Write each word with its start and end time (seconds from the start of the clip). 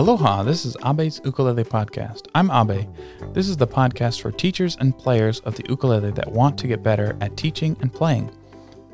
Aloha, 0.00 0.42
this 0.42 0.64
is 0.64 0.78
Abe's 0.82 1.20
Ukulele 1.24 1.62
Podcast. 1.62 2.22
I'm 2.34 2.50
Abe. 2.50 2.88
This 3.34 3.48
is 3.48 3.58
the 3.58 3.66
podcast 3.66 4.22
for 4.22 4.32
teachers 4.32 4.76
and 4.80 4.96
players 4.96 5.40
of 5.40 5.56
the 5.56 5.64
ukulele 5.68 6.10
that 6.12 6.32
want 6.32 6.56
to 6.58 6.66
get 6.66 6.82
better 6.82 7.16
at 7.20 7.36
teaching 7.36 7.76
and 7.82 7.92
playing. 7.92 8.30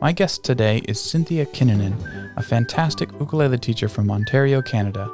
My 0.00 0.10
guest 0.10 0.42
today 0.42 0.78
is 0.88 1.00
Cynthia 1.00 1.46
Kinnunen, 1.46 2.32
a 2.36 2.42
fantastic 2.42 3.12
ukulele 3.20 3.56
teacher 3.58 3.88
from 3.88 4.10
Ontario, 4.10 4.60
Canada. 4.60 5.08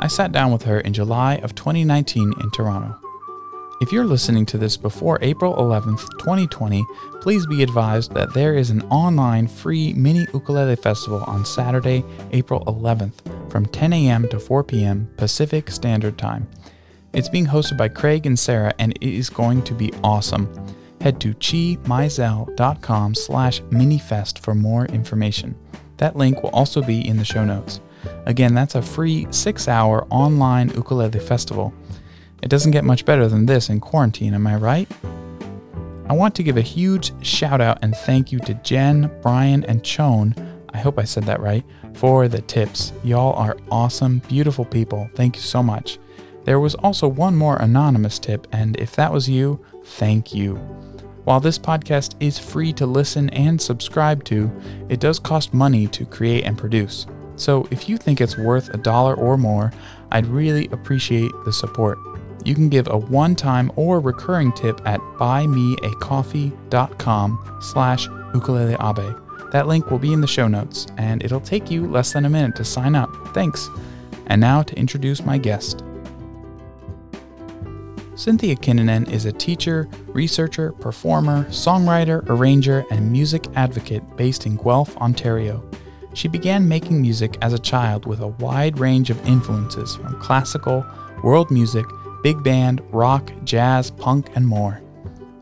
I 0.00 0.08
sat 0.08 0.32
down 0.32 0.52
with 0.52 0.62
her 0.64 0.80
in 0.80 0.92
July 0.92 1.36
of 1.36 1.54
2019 1.54 2.34
in 2.38 2.50
Toronto. 2.50 3.09
If 3.80 3.92
you're 3.92 4.04
listening 4.04 4.44
to 4.46 4.58
this 4.58 4.76
before 4.76 5.18
April 5.22 5.54
11th, 5.56 6.06
2020, 6.18 6.84
please 7.22 7.46
be 7.46 7.62
advised 7.62 8.12
that 8.12 8.34
there 8.34 8.54
is 8.54 8.68
an 8.68 8.82
online 8.90 9.46
free 9.46 9.94
mini 9.94 10.26
ukulele 10.34 10.76
festival 10.76 11.24
on 11.26 11.46
Saturday, 11.46 12.04
April 12.32 12.62
11th 12.66 13.50
from 13.50 13.64
10 13.64 13.94
a.m. 13.94 14.28
to 14.28 14.38
4 14.38 14.64
p.m. 14.64 15.08
Pacific 15.16 15.70
Standard 15.70 16.18
Time. 16.18 16.46
It's 17.14 17.30
being 17.30 17.46
hosted 17.46 17.78
by 17.78 17.88
Craig 17.88 18.26
and 18.26 18.38
Sarah 18.38 18.74
and 18.78 18.92
it 19.00 19.02
is 19.02 19.30
going 19.30 19.62
to 19.62 19.72
be 19.72 19.94
awesome. 20.04 20.52
Head 21.00 21.18
to 21.22 21.32
cheemaisel.com 21.32 23.14
slash 23.14 23.62
minifest 23.62 24.40
for 24.40 24.54
more 24.54 24.84
information. 24.86 25.56
That 25.96 26.16
link 26.16 26.42
will 26.42 26.50
also 26.50 26.82
be 26.82 27.08
in 27.08 27.16
the 27.16 27.24
show 27.24 27.46
notes. 27.46 27.80
Again, 28.26 28.52
that's 28.52 28.74
a 28.74 28.82
free 28.82 29.26
six-hour 29.30 30.06
online 30.10 30.68
ukulele 30.68 31.18
festival. 31.18 31.72
It 32.42 32.48
doesn't 32.48 32.72
get 32.72 32.84
much 32.84 33.04
better 33.04 33.28
than 33.28 33.46
this 33.46 33.68
in 33.68 33.80
quarantine, 33.80 34.34
am 34.34 34.46
I 34.46 34.56
right? 34.56 34.90
I 36.08 36.12
want 36.12 36.34
to 36.34 36.42
give 36.42 36.56
a 36.56 36.62
huge 36.62 37.12
shout 37.24 37.60
out 37.60 37.78
and 37.82 37.94
thank 37.94 38.32
you 38.32 38.40
to 38.40 38.54
Jen, 38.54 39.10
Brian, 39.22 39.64
and 39.64 39.84
Chone. 39.84 40.34
I 40.72 40.78
hope 40.78 40.98
I 40.98 41.04
said 41.04 41.24
that 41.24 41.40
right. 41.40 41.64
For 41.94 42.28
the 42.28 42.40
tips. 42.42 42.92
Y'all 43.04 43.34
are 43.34 43.56
awesome, 43.70 44.18
beautiful 44.28 44.64
people. 44.64 45.08
Thank 45.14 45.36
you 45.36 45.42
so 45.42 45.62
much. 45.62 45.98
There 46.44 46.60
was 46.60 46.74
also 46.76 47.06
one 47.06 47.36
more 47.36 47.56
anonymous 47.56 48.18
tip, 48.18 48.46
and 48.52 48.76
if 48.80 48.96
that 48.96 49.12
was 49.12 49.28
you, 49.28 49.64
thank 49.84 50.34
you. 50.34 50.56
While 51.24 51.40
this 51.40 51.58
podcast 51.58 52.14
is 52.18 52.38
free 52.38 52.72
to 52.72 52.86
listen 52.86 53.28
and 53.30 53.60
subscribe 53.60 54.24
to, 54.24 54.50
it 54.88 55.00
does 55.00 55.18
cost 55.18 55.52
money 55.52 55.86
to 55.88 56.06
create 56.06 56.44
and 56.44 56.56
produce. 56.56 57.06
So 57.36 57.68
if 57.70 57.88
you 57.88 57.96
think 57.96 58.20
it's 58.20 58.36
worth 58.36 58.68
a 58.70 58.78
dollar 58.78 59.14
or 59.14 59.36
more, 59.36 59.72
I'd 60.10 60.26
really 60.26 60.66
appreciate 60.68 61.30
the 61.44 61.52
support. 61.52 61.98
You 62.44 62.54
can 62.54 62.68
give 62.68 62.86
a 62.88 62.96
one-time 62.96 63.72
or 63.76 64.00
recurring 64.00 64.52
tip 64.52 64.80
at 64.86 65.00
buymeacoffee.com 65.18 67.58
slash 67.60 68.08
ukuleleabe. 68.08 69.52
That 69.52 69.66
link 69.66 69.90
will 69.90 69.98
be 69.98 70.12
in 70.12 70.20
the 70.20 70.26
show 70.26 70.48
notes, 70.48 70.86
and 70.96 71.24
it'll 71.24 71.40
take 71.40 71.70
you 71.70 71.86
less 71.86 72.12
than 72.12 72.24
a 72.24 72.30
minute 72.30 72.56
to 72.56 72.64
sign 72.64 72.94
up. 72.94 73.14
Thanks. 73.34 73.68
And 74.26 74.40
now 74.40 74.62
to 74.62 74.76
introduce 74.76 75.24
my 75.24 75.38
guest. 75.38 75.82
Cynthia 78.14 78.54
Kinnunen 78.54 79.10
is 79.10 79.24
a 79.24 79.32
teacher, 79.32 79.88
researcher, 80.08 80.72
performer, 80.72 81.44
songwriter, 81.46 82.22
arranger, 82.28 82.84
and 82.90 83.10
music 83.10 83.46
advocate 83.54 84.04
based 84.16 84.46
in 84.46 84.56
Guelph, 84.56 84.96
Ontario. 84.98 85.64
She 86.12 86.28
began 86.28 86.68
making 86.68 87.00
music 87.00 87.38
as 87.40 87.54
a 87.54 87.58
child 87.58 88.04
with 88.04 88.20
a 88.20 88.28
wide 88.28 88.78
range 88.78 89.10
of 89.10 89.26
influences 89.26 89.96
from 89.96 90.20
classical, 90.20 90.84
world 91.22 91.50
music, 91.50 91.86
big 92.22 92.42
band, 92.42 92.82
rock, 92.90 93.32
jazz, 93.44 93.90
punk, 93.90 94.30
and 94.34 94.46
more. 94.46 94.80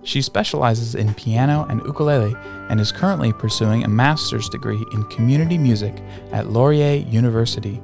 She 0.03 0.23
specializes 0.23 0.95
in 0.95 1.13
piano 1.15 1.67
and 1.69 1.83
ukulele 1.85 2.35
and 2.71 2.81
is 2.81 2.93
currently 2.93 3.33
pursuing 3.33 3.85
a 3.85 3.89
master's 3.89 4.49
degree 4.49 4.83
in 4.93 5.05
community 5.05 5.59
music 5.59 5.95
at 6.33 6.51
Laurier 6.51 7.05
University. 7.07 7.81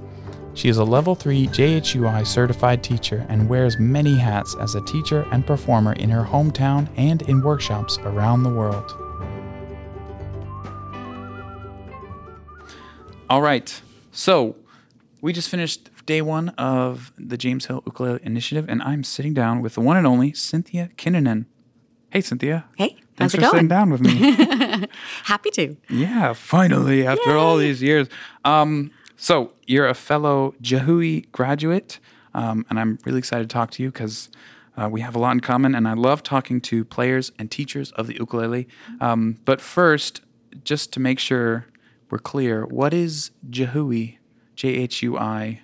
She 0.55 0.69
is 0.69 0.77
a 0.77 0.84
level 0.84 1.15
3 1.15 1.48
JHUI 1.48 2.27
certified 2.27 2.83
teacher 2.83 3.27
and 3.28 3.49
wears 3.49 3.78
many 3.78 4.16
hats 4.16 4.54
as 4.60 4.75
a 4.75 4.84
teacher 4.84 5.27
and 5.33 5.47
performer 5.47 5.94
in 5.94 6.09
her 6.10 6.25
hometown 6.25 6.88
and 6.97 7.22
in 7.22 7.43
workshops 7.43 7.99
around 7.99 8.44
the 8.44 8.54
world. 8.54 8.91
All 13.28 13.43
right. 13.43 13.83
So, 14.12 14.54
we 15.24 15.32
just 15.32 15.48
finished 15.48 15.88
day 16.04 16.20
one 16.20 16.50
of 16.50 17.10
the 17.16 17.38
James 17.38 17.64
Hill 17.64 17.82
Ukulele 17.86 18.20
Initiative, 18.22 18.66
and 18.68 18.82
I'm 18.82 19.02
sitting 19.02 19.32
down 19.32 19.62
with 19.62 19.72
the 19.72 19.80
one 19.80 19.96
and 19.96 20.06
only 20.06 20.34
Cynthia 20.34 20.90
Kinnunen. 20.98 21.46
Hey, 22.10 22.20
Cynthia. 22.20 22.66
Hey, 22.76 22.98
Thanks 23.16 23.32
how's 23.32 23.34
it 23.34 23.40
for 23.40 23.52
sitting 23.52 23.68
down 23.68 23.88
with 23.88 24.02
me. 24.02 24.12
Happy 25.24 25.50
to. 25.52 25.78
yeah, 25.88 26.34
finally, 26.34 27.06
after 27.06 27.38
all 27.38 27.56
these 27.56 27.82
years. 27.82 28.06
Um, 28.44 28.90
so, 29.16 29.52
you're 29.66 29.88
a 29.88 29.94
fellow 29.94 30.54
Jahui 30.60 31.32
graduate, 31.32 32.00
um, 32.34 32.66
and 32.68 32.78
I'm 32.78 32.98
really 33.06 33.18
excited 33.18 33.48
to 33.48 33.52
talk 33.52 33.70
to 33.70 33.82
you 33.82 33.91
because 33.91 34.28
uh, 34.76 34.91
we 34.92 35.00
have 35.00 35.16
a 35.16 35.18
lot 35.18 35.30
in 35.30 35.41
common, 35.41 35.74
and 35.74 35.88
I 35.88 35.94
love 35.94 36.22
talking 36.22 36.60
to 36.62 36.84
players 36.84 37.32
and 37.38 37.50
teachers 37.50 37.92
of 37.92 38.08
the 38.08 38.14
ukulele. 38.16 38.68
Um, 39.00 39.38
but 39.46 39.62
first, 39.62 40.20
just 40.64 40.92
to 40.92 41.00
make 41.00 41.18
sure 41.18 41.64
we're 42.10 42.18
clear, 42.18 42.66
what 42.66 42.92
is 42.92 43.30
Jahui? 43.48 44.18
J 44.56 44.69
H 44.69 45.03
U 45.03 45.19
I. 45.19 45.60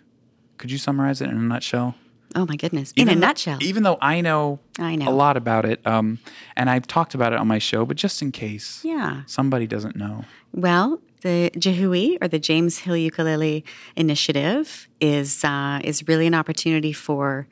Could 0.59 0.71
you 0.71 0.79
summarize 0.79 1.21
it 1.21 1.31
in 1.31 1.37
a 1.37 1.41
nutshell? 1.41 1.95
Oh 2.35 2.47
my 2.47 2.55
goodness. 2.57 2.93
In 2.97 3.09
a 3.09 3.15
though- 3.15 3.21
nutshell. 3.21 3.59
Even 3.61 3.83
though 3.83 3.99
I 4.01 4.21
know, 4.21 4.61
I 4.79 4.95
know. 4.95 5.09
A 5.09 5.11
lot 5.11 5.37
about 5.37 5.65
it, 5.65 5.85
um, 5.87 6.19
and 6.57 6.71
I've 6.71 6.87
talked 6.87 7.15
about 7.15 7.33
it 7.33 7.39
on 7.41 7.49
my 7.49 7.59
show, 7.59 7.85
but 7.85 7.97
just 7.97 8.23
in 8.23 8.31
case 8.31 8.83
Yeah. 8.85 9.23
somebody 9.27 9.67
doesn't 9.67 9.97
know. 9.97 10.25
Well, 10.53 11.01
the 11.23 11.51
Jahui 11.57 12.19
or 12.23 12.29
the 12.29 12.39
James 12.39 12.79
Hill 12.79 12.97
Ukulele 12.97 13.65
Initiative 13.97 14.89
is 15.01 15.45
uh, 15.45 15.81
is 15.83 16.07
really 16.09 16.27
an 16.27 16.35
opportunity 16.35 16.93
for 16.93 17.47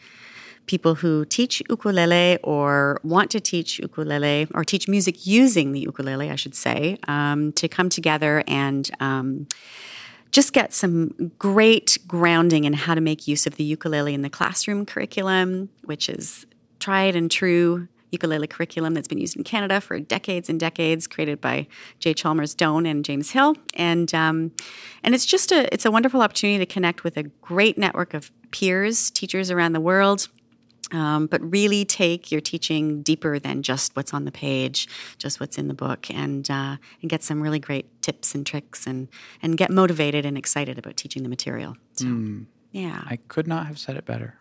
people 0.66 0.96
who 0.96 1.24
teach 1.24 1.62
ukulele 1.70 2.36
or 2.42 3.00
want 3.02 3.30
to 3.30 3.40
teach 3.40 3.78
ukulele 3.78 4.46
or 4.54 4.62
teach 4.64 4.86
music 4.86 5.26
using 5.26 5.72
the 5.72 5.80
ukulele, 5.80 6.30
I 6.30 6.36
should 6.36 6.54
say, 6.54 6.98
um, 7.08 7.52
to 7.52 7.68
come 7.68 7.88
together 7.88 8.44
and 8.46 8.90
um, 9.00 9.46
just 10.30 10.52
get 10.52 10.72
some 10.72 11.32
great 11.38 11.96
grounding 12.06 12.64
in 12.64 12.72
how 12.72 12.94
to 12.94 13.00
make 13.00 13.26
use 13.26 13.46
of 13.46 13.56
the 13.56 13.64
ukulele 13.64 14.14
in 14.14 14.22
the 14.22 14.30
classroom 14.30 14.84
curriculum, 14.84 15.68
which 15.84 16.08
is 16.08 16.46
tried 16.80 17.16
and 17.16 17.30
true 17.30 17.88
ukulele 18.10 18.46
curriculum 18.46 18.94
that's 18.94 19.08
been 19.08 19.18
used 19.18 19.36
in 19.36 19.44
Canada 19.44 19.80
for 19.80 19.98
decades 19.98 20.48
and 20.48 20.58
decades, 20.58 21.06
created 21.06 21.40
by 21.40 21.66
Jay 21.98 22.14
Chalmers 22.14 22.54
Doane 22.54 22.90
and 22.90 23.04
James 23.04 23.30
Hill, 23.30 23.56
and 23.74 24.14
um, 24.14 24.52
and 25.02 25.14
it's 25.14 25.26
just 25.26 25.52
a 25.52 25.72
it's 25.72 25.84
a 25.84 25.90
wonderful 25.90 26.22
opportunity 26.22 26.58
to 26.58 26.66
connect 26.66 27.04
with 27.04 27.16
a 27.16 27.24
great 27.24 27.78
network 27.78 28.14
of 28.14 28.30
peers, 28.50 29.10
teachers 29.10 29.50
around 29.50 29.72
the 29.72 29.80
world. 29.80 30.28
Um, 30.90 31.26
but 31.26 31.42
really 31.42 31.84
take 31.84 32.32
your 32.32 32.40
teaching 32.40 33.02
deeper 33.02 33.38
than 33.38 33.62
just 33.62 33.94
what's 33.94 34.14
on 34.14 34.24
the 34.24 34.32
page, 34.32 34.88
just 35.18 35.38
what's 35.38 35.58
in 35.58 35.68
the 35.68 35.74
book, 35.74 36.10
and 36.10 36.50
uh, 36.50 36.76
and 37.02 37.10
get 37.10 37.22
some 37.22 37.42
really 37.42 37.58
great 37.58 38.00
tips 38.00 38.34
and 38.34 38.46
tricks, 38.46 38.86
and 38.86 39.08
and 39.42 39.58
get 39.58 39.70
motivated 39.70 40.24
and 40.24 40.38
excited 40.38 40.78
about 40.78 40.96
teaching 40.96 41.22
the 41.24 41.28
material. 41.28 41.76
So, 41.92 42.06
yeah, 42.72 43.02
I 43.06 43.16
could 43.28 43.46
not 43.46 43.66
have 43.66 43.78
said 43.78 43.96
it 43.96 44.04
better. 44.04 44.36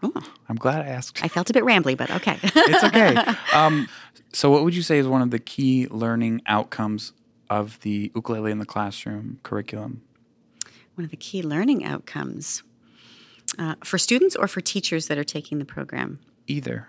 I'm 0.49 0.55
glad 0.55 0.85
I 0.85 0.89
asked. 0.89 1.23
I 1.23 1.27
felt 1.27 1.49
a 1.49 1.53
bit 1.53 1.63
rambly, 1.63 1.97
but 1.97 2.11
okay. 2.11 2.37
it's 2.43 2.83
okay. 2.83 3.15
Um, 3.53 3.87
so, 4.33 4.49
what 4.49 4.63
would 4.63 4.75
you 4.75 4.81
say 4.81 4.97
is 4.97 5.07
one 5.07 5.21
of 5.21 5.31
the 5.31 5.39
key 5.39 5.87
learning 5.87 6.41
outcomes 6.45 7.13
of 7.49 7.79
the 7.81 8.11
ukulele 8.13 8.51
in 8.51 8.59
the 8.59 8.65
classroom 8.65 9.39
curriculum? 9.43 10.01
One 10.95 11.05
of 11.05 11.11
the 11.11 11.17
key 11.17 11.41
learning 11.41 11.85
outcomes 11.85 12.63
uh, 13.57 13.75
for 13.83 13.97
students 13.97 14.35
or 14.35 14.47
for 14.47 14.61
teachers 14.61 15.07
that 15.07 15.17
are 15.17 15.23
taking 15.23 15.59
the 15.59 15.65
program. 15.65 16.19
Either. 16.47 16.87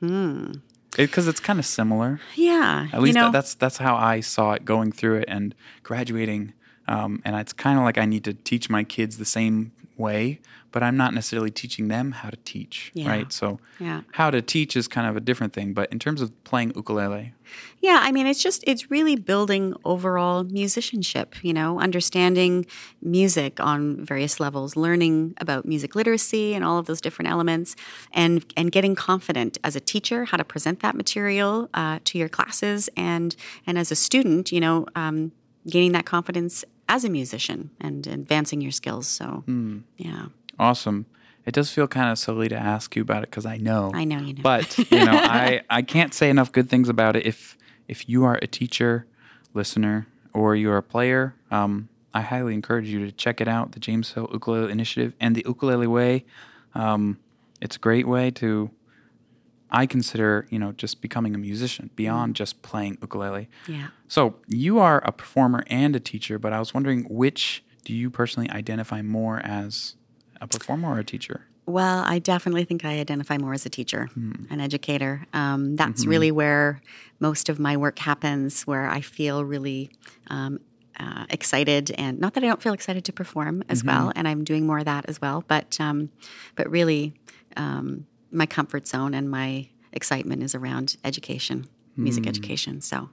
Hmm. 0.00 0.52
Because 0.96 1.28
it's 1.28 1.40
kind 1.40 1.58
of 1.58 1.66
similar. 1.66 2.20
Yeah, 2.36 2.88
At 2.92 3.02
least 3.02 3.16
you 3.16 3.20
know, 3.20 3.26
that, 3.26 3.32
that's 3.32 3.54
that's 3.54 3.76
how 3.78 3.96
I 3.96 4.20
saw 4.20 4.52
it 4.52 4.64
going 4.64 4.92
through 4.92 5.18
it 5.18 5.24
and 5.28 5.54
graduating. 5.82 6.54
Um, 6.88 7.20
and 7.24 7.36
it's 7.36 7.52
kind 7.52 7.78
of 7.78 7.84
like 7.84 7.98
I 7.98 8.04
need 8.06 8.24
to 8.24 8.34
teach 8.34 8.68
my 8.70 8.84
kids 8.84 9.18
the 9.18 9.24
same 9.24 9.72
way, 9.96 10.40
but 10.72 10.82
I'm 10.82 10.96
not 10.98 11.14
necessarily 11.14 11.50
teaching 11.50 11.88
them 11.88 12.12
how 12.12 12.28
to 12.28 12.36
teach, 12.44 12.90
Yeah. 12.94 13.08
right? 13.08 13.32
So 13.32 13.58
Yeah. 13.80 14.02
how 14.12 14.30
to 14.30 14.42
teach 14.42 14.76
is 14.76 14.88
kind 14.88 15.06
of 15.06 15.16
a 15.16 15.20
different 15.20 15.54
thing. 15.54 15.72
But 15.72 15.90
in 15.90 15.98
terms 15.98 16.20
of 16.20 16.30
playing 16.44 16.72
ukulele, 16.76 17.32
Yeah, 17.80 18.00
I 18.02 18.10
mean, 18.12 18.26
it's 18.26 18.42
just, 18.42 18.62
it's 18.66 18.90
really 18.90 19.14
building 19.16 19.72
overall 19.84 20.42
musicianship, 20.44 21.36
you 21.42 21.54
know, 21.54 21.78
understanding 21.80 22.66
music 23.00 23.60
on 23.60 24.04
various 24.04 24.40
levels, 24.40 24.76
learning 24.76 25.34
about 25.40 25.64
music 25.64 25.94
literacy 25.94 26.54
and 26.54 26.64
all 26.64 26.76
of 26.78 26.86
those 26.86 27.00
different 27.00 27.30
elements, 27.30 27.74
and, 28.12 28.44
and 28.56 28.70
getting 28.72 28.94
confident 28.96 29.56
as 29.64 29.76
a 29.76 29.80
teacher 29.80 30.24
how 30.26 30.36
to 30.36 30.44
present 30.44 30.80
that 30.80 30.94
material 30.96 31.70
uh, 31.72 32.00
to 32.04 32.18
your 32.18 32.28
classes, 32.28 32.90
and, 32.96 33.34
and 33.66 33.78
as 33.78 33.90
a 33.92 33.96
student, 33.96 34.50
you 34.52 34.60
know, 34.60 34.84
um, 34.96 35.32
gaining 35.70 35.92
that 35.92 36.04
confidence 36.04 36.64
as 36.88 37.04
a 37.04 37.08
musician 37.08 37.70
and 37.80 38.06
advancing 38.06 38.60
your 38.60 38.72
skills. 38.72 39.06
So, 39.06 39.44
yeah, 39.96 40.26
awesome. 40.58 41.06
It 41.44 41.54
does 41.54 41.70
feel 41.70 41.86
kind 41.86 42.10
of 42.10 42.18
silly 42.18 42.48
to 42.48 42.56
ask 42.56 42.96
you 42.96 43.02
about 43.02 43.22
it 43.22 43.30
because 43.30 43.46
I 43.46 43.56
know. 43.56 43.92
I 43.94 44.04
know 44.04 44.18
you 44.18 44.34
know. 44.34 44.42
But 44.42 44.76
you 44.90 45.04
know, 45.04 45.12
I 45.12 45.62
I 45.70 45.82
can't 45.82 46.12
say 46.12 46.28
enough 46.30 46.50
good 46.52 46.68
things 46.68 46.88
about 46.88 47.16
it. 47.16 47.24
If 47.26 47.56
if 47.88 48.08
you 48.08 48.24
are 48.24 48.38
a 48.42 48.46
teacher, 48.46 49.06
listener, 49.54 50.06
or 50.32 50.56
you're 50.56 50.76
a 50.76 50.82
player, 50.82 51.34
um, 51.50 51.88
I 52.12 52.22
highly 52.22 52.54
encourage 52.54 52.88
you 52.88 53.04
to 53.04 53.12
check 53.12 53.40
it 53.40 53.46
out, 53.46 53.72
the 53.72 53.80
James 53.80 54.12
Hill 54.12 54.28
Ukulele 54.32 54.72
Initiative 54.72 55.12
and 55.20 55.36
the 55.36 55.44
Ukulele 55.46 55.86
Way. 55.86 56.24
Um, 56.74 57.18
it's 57.60 57.76
a 57.76 57.78
great 57.78 58.08
way 58.08 58.30
to, 58.32 58.70
I 59.70 59.86
consider, 59.86 60.46
you 60.50 60.58
know, 60.58 60.72
just 60.72 61.00
becoming 61.00 61.34
a 61.34 61.38
musician 61.38 61.90
beyond 61.96 62.36
just 62.36 62.62
playing 62.62 62.98
ukulele. 63.00 63.48
Yeah. 63.66 63.88
So 64.08 64.36
you 64.46 64.78
are 64.78 65.02
a 65.04 65.12
performer 65.12 65.64
and 65.66 65.96
a 65.96 66.00
teacher, 66.00 66.38
but 66.38 66.52
I 66.52 66.58
was 66.58 66.72
wondering 66.72 67.04
which 67.08 67.64
do 67.84 67.92
you 67.92 68.10
personally 68.10 68.50
identify 68.50 69.02
more 69.02 69.40
as 69.44 69.94
a 70.40 70.46
performer 70.46 70.90
or 70.90 70.98
a 70.98 71.04
teacher? 71.04 71.46
Well, 71.66 72.04
I 72.06 72.20
definitely 72.20 72.64
think 72.64 72.84
I 72.84 73.00
identify 73.00 73.38
more 73.38 73.52
as 73.52 73.66
a 73.66 73.68
teacher, 73.68 74.08
an 74.14 74.60
educator. 74.60 75.26
Um, 75.32 75.74
that's 75.74 76.06
really 76.06 76.30
where 76.30 76.80
most 77.18 77.48
of 77.48 77.58
my 77.58 77.76
work 77.76 77.98
happens, 77.98 78.62
where 78.62 78.88
I 78.88 79.00
feel 79.00 79.44
really 79.44 79.90
um, 80.28 80.60
uh, 80.98 81.26
excited, 81.28 81.90
and 81.92 82.20
not 82.20 82.34
that 82.34 82.44
I 82.44 82.46
don't 82.46 82.62
feel 82.62 82.72
excited 82.72 83.04
to 83.06 83.12
perform 83.12 83.64
as 83.68 83.82
well, 83.82 84.12
and 84.14 84.28
I'm 84.28 84.44
doing 84.44 84.64
more 84.64 84.78
of 84.78 84.84
that 84.84 85.06
as 85.08 85.20
well. 85.20 85.44
But 85.48 85.76
um, 85.80 86.10
but 86.54 86.70
really, 86.70 87.14
um, 87.56 88.06
my 88.30 88.46
comfort 88.46 88.86
zone 88.86 89.14
and 89.14 89.30
my 89.30 89.68
excitement 89.92 90.42
is 90.42 90.54
around 90.54 90.96
education, 91.04 91.68
music 91.96 92.26
education. 92.26 92.80
So 92.80 93.10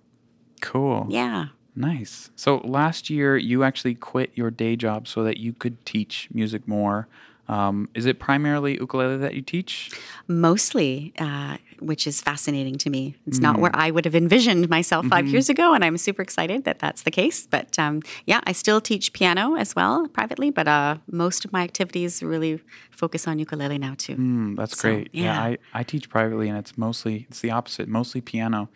Cool. 0.62 1.08
yeah, 1.10 1.48
Nice. 1.76 2.30
So 2.36 2.58
last 2.58 3.10
year 3.10 3.36
you 3.36 3.64
actually 3.64 3.96
quit 3.96 4.32
your 4.36 4.52
day 4.52 4.76
job 4.76 5.08
so 5.08 5.24
that 5.24 5.38
you 5.38 5.54
could 5.54 5.84
teach 5.86 6.30
music 6.32 6.68
more. 6.68 7.08
Um, 7.48 7.90
is 7.96 8.06
it 8.06 8.20
primarily 8.20 8.74
ukulele 8.76 9.18
that 9.18 9.34
you 9.34 9.42
teach? 9.42 9.92
mostly, 10.28 11.14
uh, 11.18 11.58
which 11.86 12.08
is 12.08 12.22
fascinating 12.22 12.78
to 12.80 12.90
me. 12.90 13.16
It's 13.28 13.40
not 13.40 13.60
where 13.60 13.72
I 13.74 13.92
would 13.92 14.06
have 14.06 14.16
envisioned 14.16 14.70
myself 14.70 15.06
5 15.08 15.28
years 15.28 15.50
ago, 15.50 15.74
and 15.74 15.84
I'm 15.86 15.98
super 15.98 16.22
excited 16.22 16.64
that 16.66 16.80
that's 16.80 17.04
the 17.04 17.12
case. 17.12 17.48
But 17.48 17.78
um, 17.80 18.02
yeah, 18.26 18.42
I 18.46 18.52
still 18.54 18.82
teach 18.82 19.14
piano 19.14 19.56
as 19.56 19.76
well 19.76 20.08
privately, 20.08 20.50
but 20.52 20.68
uh, 20.68 20.98
most 21.12 21.46
of 21.46 21.52
my 21.54 21.64
activities 21.64 22.22
really 22.24 22.60
focus 22.92 23.28
on 23.28 23.40
ukulele 23.40 23.78
now 23.78 23.96
too. 23.98 24.16
Mm, 24.16 24.56
that's 24.56 24.78
So, 24.80 24.88
great. 24.88 25.10
Yeah, 25.14 25.24
yeah. 25.24 25.42
I, 25.42 25.58
I 25.74 25.84
teach 25.84 26.10
privately 26.10 26.50
and 26.50 26.58
it's 26.58 26.78
mostly 26.78 27.26
it's 27.30 27.42
the 27.42 27.52
opposite, 27.52 27.88
mostly 27.88 28.22
piano. 28.22 28.70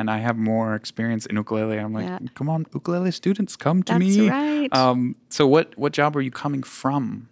And 0.00 0.08
I 0.08 0.18
have 0.18 0.36
more 0.36 0.76
experience 0.76 1.26
in 1.26 1.34
ukulele. 1.36 1.76
I'm 1.76 1.92
like, 1.92 2.06
Yeah. 2.06 2.18
come 2.34 2.48
on, 2.48 2.66
ukulele 2.72 3.10
students, 3.10 3.56
come 3.56 3.82
to 3.82 3.94
That's 3.94 4.00
me. 4.16 4.28
right. 4.30 4.68
Um, 4.72 5.16
so 5.28 5.46
what 5.48 5.76
what 5.76 5.92
job 5.92 6.14
were 6.14 6.22
you 6.22 6.30
coming 6.30 6.62
from? 6.62 7.28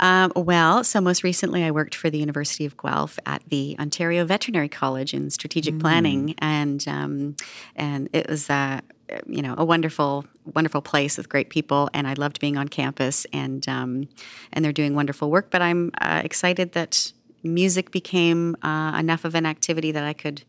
Um, 0.00 0.32
well, 0.36 0.84
so 0.84 1.00
most 1.00 1.22
recently, 1.22 1.64
I 1.64 1.70
worked 1.70 1.94
for 1.94 2.08
the 2.08 2.18
University 2.18 2.64
of 2.64 2.76
Guelph 2.76 3.18
at 3.26 3.42
the 3.48 3.76
Ontario 3.78 4.24
Veterinary 4.24 4.68
College 4.68 5.12
in 5.12 5.30
strategic 5.30 5.78
planning, 5.80 6.34
and 6.38 6.86
um, 6.86 7.36
and 7.74 8.08
it 8.12 8.28
was 8.28 8.48
a 8.48 8.80
you 9.26 9.42
know 9.42 9.54
a 9.58 9.64
wonderful 9.64 10.24
wonderful 10.54 10.82
place 10.82 11.16
with 11.16 11.28
great 11.28 11.50
people, 11.50 11.90
and 11.92 12.06
I 12.06 12.14
loved 12.14 12.40
being 12.40 12.56
on 12.56 12.68
campus, 12.68 13.26
and 13.32 13.68
um, 13.68 14.08
and 14.52 14.64
they're 14.64 14.72
doing 14.72 14.94
wonderful 14.94 15.30
work. 15.30 15.50
But 15.50 15.62
I'm 15.62 15.90
uh, 16.00 16.22
excited 16.24 16.72
that 16.72 17.12
music 17.42 17.90
became 17.90 18.56
uh, 18.62 18.96
enough 18.98 19.24
of 19.24 19.34
an 19.34 19.46
activity 19.46 19.92
that 19.92 20.04
I 20.04 20.12
could 20.12 20.42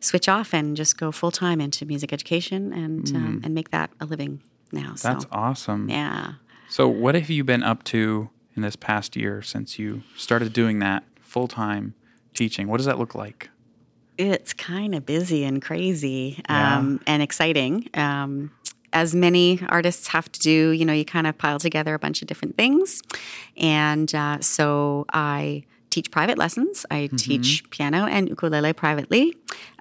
switch 0.00 0.28
off 0.28 0.54
and 0.54 0.76
just 0.76 0.96
go 0.96 1.10
full 1.10 1.32
time 1.32 1.60
into 1.60 1.84
music 1.84 2.12
education 2.12 2.72
and 2.72 3.08
um, 3.16 3.40
and 3.44 3.54
make 3.54 3.70
that 3.70 3.90
a 4.00 4.06
living 4.06 4.40
now. 4.70 4.94
That's 5.02 5.24
so 5.24 5.28
awesome. 5.32 5.88
yeah. 5.88 6.34
So 6.68 6.86
what 6.86 7.14
have 7.14 7.30
you 7.30 7.44
been 7.44 7.62
up 7.62 7.82
to 7.84 8.28
in 8.58 8.62
this 8.62 8.76
past 8.76 9.14
year 9.16 9.40
since 9.40 9.78
you 9.78 10.02
started 10.16 10.52
doing 10.52 10.80
that 10.80 11.04
full 11.20 11.46
time 11.48 11.94
teaching? 12.34 12.66
What 12.68 12.78
does 12.78 12.86
that 12.86 12.98
look 12.98 13.14
like? 13.14 13.50
It's 14.18 14.52
kind 14.52 14.94
of 14.96 15.06
busy 15.06 15.44
and 15.44 15.62
crazy 15.62 16.42
Yeah. 16.50 16.78
um, 16.78 17.00
and 17.06 17.22
exciting. 17.22 17.88
Um, 17.94 18.50
as 18.92 19.14
many 19.14 19.60
artists 19.68 20.08
have 20.08 20.30
to 20.32 20.40
do, 20.40 20.70
you 20.70 20.84
know, 20.84 20.92
you 20.92 21.04
kind 21.04 21.26
of 21.28 21.38
pile 21.38 21.58
together 21.60 21.94
a 21.94 21.98
bunch 22.00 22.20
of 22.22 22.26
different 22.26 22.56
things. 22.56 23.00
And 23.56 24.12
uh, 24.14 24.40
so 24.40 25.04
I 25.12 25.62
teach 25.90 26.10
private 26.10 26.36
lessons. 26.36 26.84
I 26.90 27.08
teach 27.16 27.62
piano 27.70 28.06
and 28.06 28.28
ukulele 28.28 28.72
privately 28.72 29.34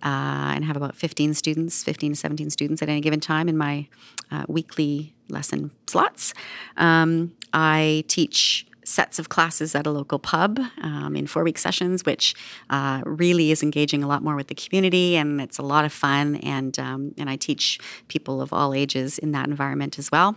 uh, 0.04 0.54
and 0.56 0.66
have 0.66 0.78
about 0.78 0.96
15 0.96 1.34
students, 1.34 1.84
15 1.84 2.12
to 2.12 2.16
17 2.16 2.50
students 2.52 2.82
at 2.84 2.90
any 2.90 3.02
given 3.02 3.20
time 3.20 3.50
in 3.50 3.58
my 3.58 3.88
uh, 4.30 4.44
weekly 4.48 5.16
lesson 5.30 5.72
slots. 5.88 6.34
Um, 6.76 7.34
I 7.54 8.04
teach 8.08 8.67
sets 8.88 9.20
of 9.20 9.28
classes 9.28 9.76
at 9.76 9.86
a 9.86 9.92
local 9.92 10.18
pub 10.18 10.60
um, 10.82 11.16
in 11.16 11.28
four 11.28 11.44
week 11.44 11.58
sessions, 11.58 12.06
which 12.06 12.34
uh, 12.70 13.02
really 13.06 13.52
is 13.52 13.62
engaging 13.62 14.02
a 14.02 14.08
lot 14.08 14.24
more 14.24 14.36
with 14.36 14.48
the 14.48 14.56
community, 14.56 15.18
and 15.18 15.42
it's 15.42 15.58
a 15.58 15.62
lot 15.62 15.84
of 15.84 15.92
fun. 15.92 16.38
And 16.38 16.78
um, 16.80 17.14
and 17.18 17.30
I 17.30 17.36
teach 17.36 17.80
people 18.08 18.42
of 18.42 18.54
all 18.54 18.74
ages 18.74 19.18
in 19.18 19.34
that 19.34 19.48
environment 19.48 20.00
as 20.00 20.10
well. 20.12 20.36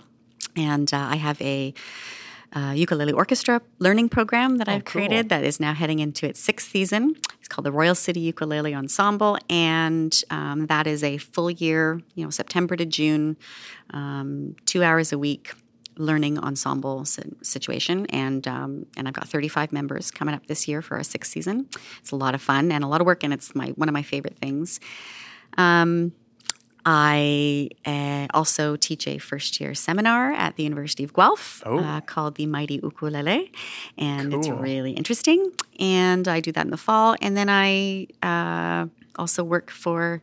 And 0.57 0.93
uh, 0.93 0.99
I 0.99 1.17
have 1.17 1.41
a 1.41 1.73
uh, 2.53 2.73
ukulele 2.75 3.13
orchestra 3.13 3.63
learning 3.79 4.09
program 4.09 4.59
that 4.59 4.69
I've 4.69 4.85
cool. 4.85 5.01
created 5.01 5.29
that 5.29 5.45
is 5.45 5.61
now 5.61 5.73
heading 5.73 6.01
into 6.01 6.27
its 6.27 6.41
sixth 6.41 6.73
season. 6.73 7.15
It's 7.39 7.47
called 7.47 7.65
the 7.65 7.71
Royal 7.71 7.95
City 7.95 8.19
Ukulele 8.21 8.75
Ensemble, 8.75 9.39
and 9.49 10.21
um, 10.31 10.67
that 10.67 10.89
is 10.89 11.05
a 11.05 11.19
full 11.19 11.53
year, 11.53 12.03
you 12.17 12.25
know, 12.25 12.31
September 12.31 12.75
to 12.75 12.85
June, 12.85 13.37
um, 13.91 14.57
two 14.67 14.83
hours 14.83 15.13
a 15.13 15.19
week 15.19 15.53
learning 16.01 16.39
ensemble 16.39 17.05
situation 17.43 18.07
and 18.07 18.49
um, 18.49 18.87
and 18.97 19.07
I've 19.07 19.15
got 19.15 19.29
35 19.29 19.73
members 19.73 20.11
coming 20.11 20.35
up 20.35 20.47
this 20.47 20.67
year 20.67 20.81
for 20.83 20.97
our 20.97 21.03
sixth 21.05 21.31
season. 21.33 21.69
It's 22.01 22.11
a 22.11 22.17
lot 22.17 22.35
of 22.35 22.41
fun 22.43 22.73
and 22.73 22.83
a 22.83 22.87
lot 22.87 23.01
of 23.01 23.07
work 23.07 23.23
and 23.25 23.33
it's 23.33 23.55
my 23.55 23.69
one 23.81 23.89
of 23.89 23.93
my 23.93 24.03
favorite 24.03 24.39
things. 24.39 24.81
Um, 25.59 26.13
I 26.87 27.69
uh, 27.85 28.27
also 28.33 28.75
teach 28.77 29.07
a 29.07 29.19
first 29.19 29.61
year 29.61 29.75
seminar 29.75 30.33
at 30.33 30.57
the 30.57 30.63
University 30.63 31.05
of 31.05 31.13
Guelph 31.13 31.63
Oh. 31.67 31.79
uh, 31.79 32.01
called 32.01 32.37
the 32.37 32.47
Mighty 32.47 32.81
Ukulele, 32.83 33.53
and 33.99 34.33
it's 34.33 34.49
really 34.49 34.93
interesting. 34.93 35.53
And 35.79 36.27
I 36.27 36.41
do 36.41 36.53
that 36.53 36.65
in 36.65 36.71
the 36.71 36.79
fall, 36.79 37.17
and 37.21 37.37
then 37.37 37.49
I 37.51 38.07
uh, 38.23 38.87
also 39.17 39.45
work 39.45 39.71
for 39.71 40.23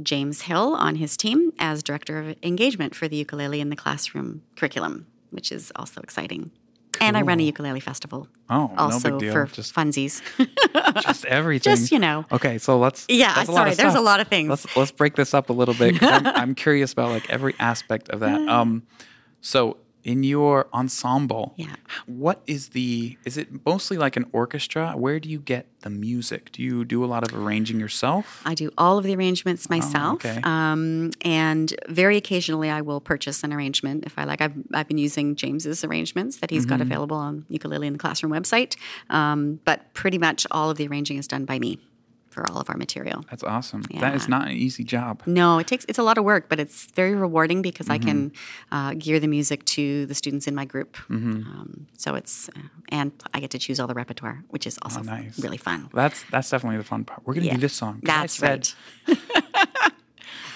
James 0.00 0.42
Hill 0.42 0.74
on 0.74 0.94
his 0.96 1.16
team 1.16 1.52
as 1.58 1.82
director 1.82 2.20
of 2.20 2.36
engagement 2.42 2.94
for 2.94 3.08
the 3.08 3.16
ukulele 3.16 3.60
in 3.60 3.70
the 3.70 3.76
classroom 3.76 4.42
curriculum, 4.54 5.06
which 5.30 5.52
is 5.52 5.72
also 5.76 6.00
exciting. 6.00 6.50
And 6.98 7.14
I 7.14 7.20
run 7.20 7.40
a 7.40 7.42
ukulele 7.42 7.80
festival 7.80 8.26
Oh, 8.48 8.72
also 8.78 9.10
no 9.10 9.18
big 9.18 9.26
deal. 9.28 9.32
for 9.34 9.44
just 9.54 9.74
funsies. 9.74 10.22
just 11.02 11.26
everything. 11.26 11.76
Just, 11.76 11.92
you 11.92 11.98
know. 11.98 12.24
Okay, 12.32 12.56
so 12.56 12.78
let's. 12.78 13.04
Yeah, 13.10 13.42
sorry, 13.44 13.74
there's 13.74 13.94
a 13.94 14.00
lot 14.00 14.20
of 14.20 14.28
things. 14.28 14.48
Let's 14.48 14.76
let's 14.76 14.90
break 14.92 15.14
this 15.14 15.34
up 15.34 15.50
a 15.50 15.52
little 15.52 15.74
bit. 15.74 16.02
I'm, 16.02 16.26
I'm 16.42 16.54
curious 16.54 16.92
about 16.94 17.10
like 17.10 17.28
every 17.28 17.54
aspect 17.58 18.08
of 18.08 18.20
that. 18.20 18.40
Um, 18.48 18.84
so 19.42 19.76
in 20.06 20.22
your 20.22 20.68
ensemble, 20.72 21.52
Yeah. 21.56 21.74
what 22.06 22.40
is 22.46 22.68
the? 22.70 23.18
Is 23.24 23.36
it 23.36 23.48
mostly 23.66 23.96
like 23.98 24.16
an 24.16 24.24
orchestra? 24.32 24.92
Where 24.92 25.18
do 25.18 25.28
you 25.28 25.40
get 25.40 25.66
the 25.80 25.90
music? 25.90 26.52
Do 26.52 26.62
you 26.62 26.84
do 26.84 27.04
a 27.04 27.08
lot 27.14 27.22
of 27.26 27.36
arranging 27.36 27.80
yourself? 27.80 28.40
I 28.46 28.54
do 28.54 28.70
all 28.78 28.98
of 28.98 29.04
the 29.04 29.14
arrangements 29.16 29.68
myself, 29.68 30.22
Oh, 30.24 30.28
okay. 30.28 30.40
um, 30.44 31.10
and 31.22 31.74
very 31.88 32.16
occasionally 32.16 32.70
I 32.70 32.82
will 32.82 33.00
purchase 33.00 33.42
an 33.42 33.52
arrangement 33.52 34.04
if 34.06 34.16
I 34.16 34.24
like. 34.24 34.40
I've, 34.40 34.54
I've 34.72 34.86
been 34.86 34.98
using 34.98 35.34
James's 35.34 35.82
arrangements 35.84 36.36
that 36.38 36.50
he's 36.50 36.62
Mm-hmm. 36.62 36.70
got 36.70 36.80
available 36.80 37.16
on 37.16 37.44
Ukulele 37.48 37.86
in 37.88 37.92
the 37.94 37.98
Classroom 37.98 38.32
website, 38.32 38.76
um, 39.10 39.58
but 39.64 39.92
pretty 39.92 40.18
much 40.18 40.46
all 40.52 40.70
of 40.70 40.76
the 40.78 40.86
arranging 40.86 41.16
is 41.18 41.26
done 41.26 41.44
by 41.44 41.58
me 41.58 41.78
for 42.36 42.44
all 42.50 42.58
of 42.60 42.68
our 42.68 42.76
material. 42.76 43.24
That's 43.30 43.42
awesome. 43.42 43.82
That 44.00 44.14
is 44.14 44.28
not 44.28 44.42
an 44.48 44.52
easy 44.66 44.84
job. 44.84 45.22
No, 45.26 45.58
it 45.58 45.66
takes 45.66 45.84
it's 45.88 45.98
a 45.98 46.02
lot 46.02 46.18
of 46.18 46.24
work, 46.24 46.44
but 46.50 46.58
it's 46.60 46.78
very 47.00 47.14
rewarding 47.14 47.62
because 47.62 47.88
I 47.88 47.98
can 47.98 48.16
Mm-hmm. 48.30 48.76
uh, 48.76 48.92
gear 49.04 49.18
the 49.20 49.26
music 49.38 49.64
to 49.76 50.04
the 50.10 50.14
students 50.14 50.46
in 50.46 50.54
my 50.54 50.66
group. 50.66 50.96
Mm-hmm. 51.08 51.36
Um, 51.50 51.86
so 51.96 52.14
it's 52.14 52.48
uh, 52.50 52.60
and 52.98 53.10
I 53.34 53.40
get 53.40 53.50
to 53.56 53.58
choose 53.58 53.80
all 53.80 53.86
the 53.92 53.94
repertoire, 54.02 54.38
which 54.54 54.66
is 54.66 54.78
also 54.82 55.00
Oh, 55.00 55.02
nice. 55.02 55.38
really 55.44 55.56
fun. 55.68 55.88
That's 55.94 56.22
that's 56.30 56.50
definitely 56.50 56.76
the 56.78 56.84
fun 56.92 57.04
part. 57.04 57.22
We're 57.24 57.34
gonna 57.34 57.46
Yeah. 57.46 57.54
do 57.54 57.60
this 57.66 57.72
song. 57.72 58.00
That's 58.02 58.34
said 58.38 58.68
right. 59.08 59.18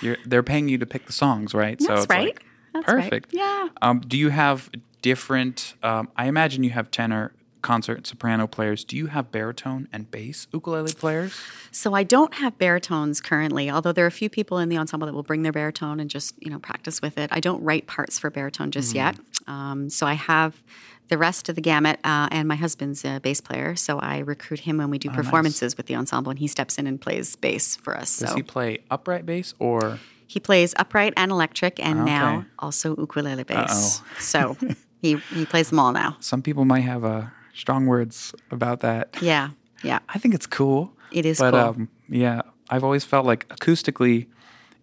You're, 0.03 0.17
they're 0.25 0.43
paying 0.43 0.69
you 0.69 0.79
to 0.79 0.87
pick 0.87 1.07
the 1.07 1.13
songs, 1.13 1.53
right? 1.55 1.79
That's 1.79 2.03
it's 2.05 2.11
right. 2.11 2.27
like, 2.35 2.45
That's 2.73 2.89
right. 2.89 3.03
perfect. 3.05 3.33
Yeah. 3.35 3.69
Um, 3.83 4.01
do 4.01 4.17
you 4.17 4.31
have 4.31 4.71
different? 5.03 5.75
Um, 5.83 6.09
I 6.17 6.27
imagine 6.27 6.65
you 6.65 6.71
have 6.71 6.91
tenor, 6.91 7.33
concert, 7.63 8.07
soprano 8.07 8.47
players. 8.47 8.85
Do 8.85 8.97
you 8.97 9.07
have 9.07 9.31
baritone 9.31 9.89
and 9.93 10.11
bass 10.11 10.47
ukulele 10.53 10.93
players? 10.93 11.39
So 11.71 11.95
I 11.95 12.03
don't 12.03 12.35
have 12.35 12.59
baritones 12.59 13.21
currently, 13.21 13.71
although 13.71 13.93
there 13.93 14.05
are 14.05 14.09
a 14.09 14.13
few 14.13 14.31
people 14.31 14.59
in 14.59 14.69
the 14.69 14.77
ensemble 14.77 15.07
that 15.07 15.15
will 15.15 15.23
bring 15.23 15.43
their 15.43 15.53
baritone 15.53 16.01
and 16.01 16.11
just 16.11 16.35
you 16.43 16.51
know 16.51 16.59
practice 16.59 17.01
with 17.03 17.19
it. 17.19 17.31
I 17.33 17.41
don't 17.41 17.63
write 17.63 17.87
parts 17.87 18.19
for 18.19 18.31
baritone 18.31 18.71
just 18.71 18.95
yet. 18.95 19.17
Um, 19.47 19.91
so 19.91 20.07
I 20.07 20.15
have 20.15 20.63
the 21.09 21.19
rest 21.19 21.49
of 21.49 21.57
the 21.57 21.61
gamut, 21.61 21.99
uh, 22.05 22.29
and 22.31 22.47
my 22.47 22.55
husband's 22.55 23.05
a 23.05 23.19
bass 23.19 23.41
player, 23.41 23.75
so 23.75 23.99
I 23.99 24.19
recruit 24.19 24.61
him 24.61 24.79
when 24.79 24.91
we 24.91 24.99
do 24.99 25.11
performances 25.11 25.77
with 25.77 25.87
the 25.87 25.97
ensemble, 25.97 26.31
and 26.31 26.39
he 26.39 26.47
steps 26.47 26.79
in 26.79 26.87
and 26.87 27.01
plays 27.01 27.35
bass 27.35 27.75
for 27.75 27.97
us. 27.97 28.17
Does 28.17 28.31
so 28.31 28.37
he 28.37 28.43
play 28.43 28.79
upright 28.91 29.27
bass 29.27 29.55
or? 29.59 29.99
he 30.31 30.39
plays 30.39 30.75
upright 30.77 31.13
and 31.17 31.33
electric, 31.33 31.85
and 31.85 32.05
now 32.05 32.47
also 32.61 32.95
ukulele 32.97 33.43
bass. 33.43 34.01
So 34.21 34.57
he 35.03 35.17
he 35.35 35.45
plays 35.45 35.71
them 35.71 35.81
all 35.81 35.91
now. 35.91 36.17
Some 36.21 36.41
people 36.41 36.65
might 36.65 36.83
have 36.83 37.05
uh, 37.05 37.23
strong 37.61 37.87
words 37.87 38.35
about 38.51 38.81
that. 38.81 39.17
Yeah, 39.21 39.51
yeah. 39.85 39.99
I 40.09 40.19
think 40.19 40.35
it's 40.35 40.47
cool. 40.47 40.93
It 41.13 41.27
is 41.27 41.39
but, 41.39 41.51
cool. 41.53 41.61
um, 41.61 41.89
yeah, 42.09 42.43
I've 42.71 42.85
always 42.85 43.05
felt 43.05 43.27
like 43.27 43.47
acoustically, 43.49 44.27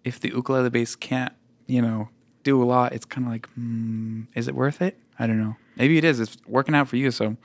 if 0.04 0.20
the 0.20 0.28
ukulele 0.28 0.70
bass 0.70 0.94
can't, 0.96 1.32
you 1.66 1.82
know, 1.82 2.08
do 2.44 2.62
a 2.62 2.64
lot, 2.64 2.92
it's 2.92 3.04
kind 3.04 3.26
of 3.26 3.32
like, 3.32 3.48
hmm, 3.50 4.22
is 4.34 4.46
it 4.48 4.54
worth 4.54 4.80
it? 4.80 4.96
I 5.18 5.26
don't 5.26 5.38
know. 5.40 5.56
Maybe 5.76 5.98
it 5.98 6.04
is. 6.04 6.20
It's 6.20 6.36
working 6.46 6.74
out 6.74 6.88
for 6.88 6.96
you, 6.96 7.10
so 7.10 7.30
it 7.30 7.36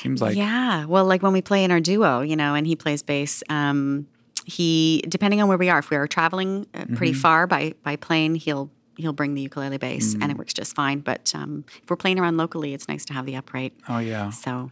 seems 0.00 0.20
like 0.22 0.36
yeah. 0.36 0.84
Well, 0.84 1.04
like 1.06 1.22
when 1.22 1.32
we 1.32 1.42
play 1.42 1.64
in 1.64 1.70
our 1.70 1.80
duo, 1.80 2.20
you 2.20 2.36
know, 2.36 2.54
and 2.54 2.66
he 2.66 2.76
plays 2.76 3.02
bass. 3.02 3.42
Um, 3.48 4.06
he 4.44 5.02
depending 5.08 5.40
on 5.42 5.48
where 5.48 5.58
we 5.58 5.68
are, 5.70 5.78
if 5.80 5.90
we 5.90 5.96
are 5.96 6.06
traveling 6.06 6.66
uh, 6.74 6.84
pretty 6.96 7.12
Mm-hmm. 7.12 7.20
far 7.20 7.46
by 7.46 7.74
by 7.82 7.96
plane, 7.96 8.34
he'll 8.34 8.70
he'll 8.98 9.14
bring 9.14 9.32
the 9.34 9.40
ukulele 9.40 9.78
bass, 9.78 10.12
and 10.14 10.24
it 10.24 10.34
Mm. 10.34 10.38
works 10.38 10.52
just 10.52 10.74
fine. 10.74 11.00
But 11.00 11.32
um, 11.34 11.64
if 11.82 11.88
we're 11.88 11.96
playing 11.96 12.18
around 12.18 12.36
locally, 12.36 12.74
it's 12.74 12.86
nice 12.88 13.04
to 13.06 13.14
have 13.14 13.24
the 13.24 13.36
upright. 13.36 13.72
Oh 13.88 13.98
yeah. 13.98 14.28
So 14.30 14.70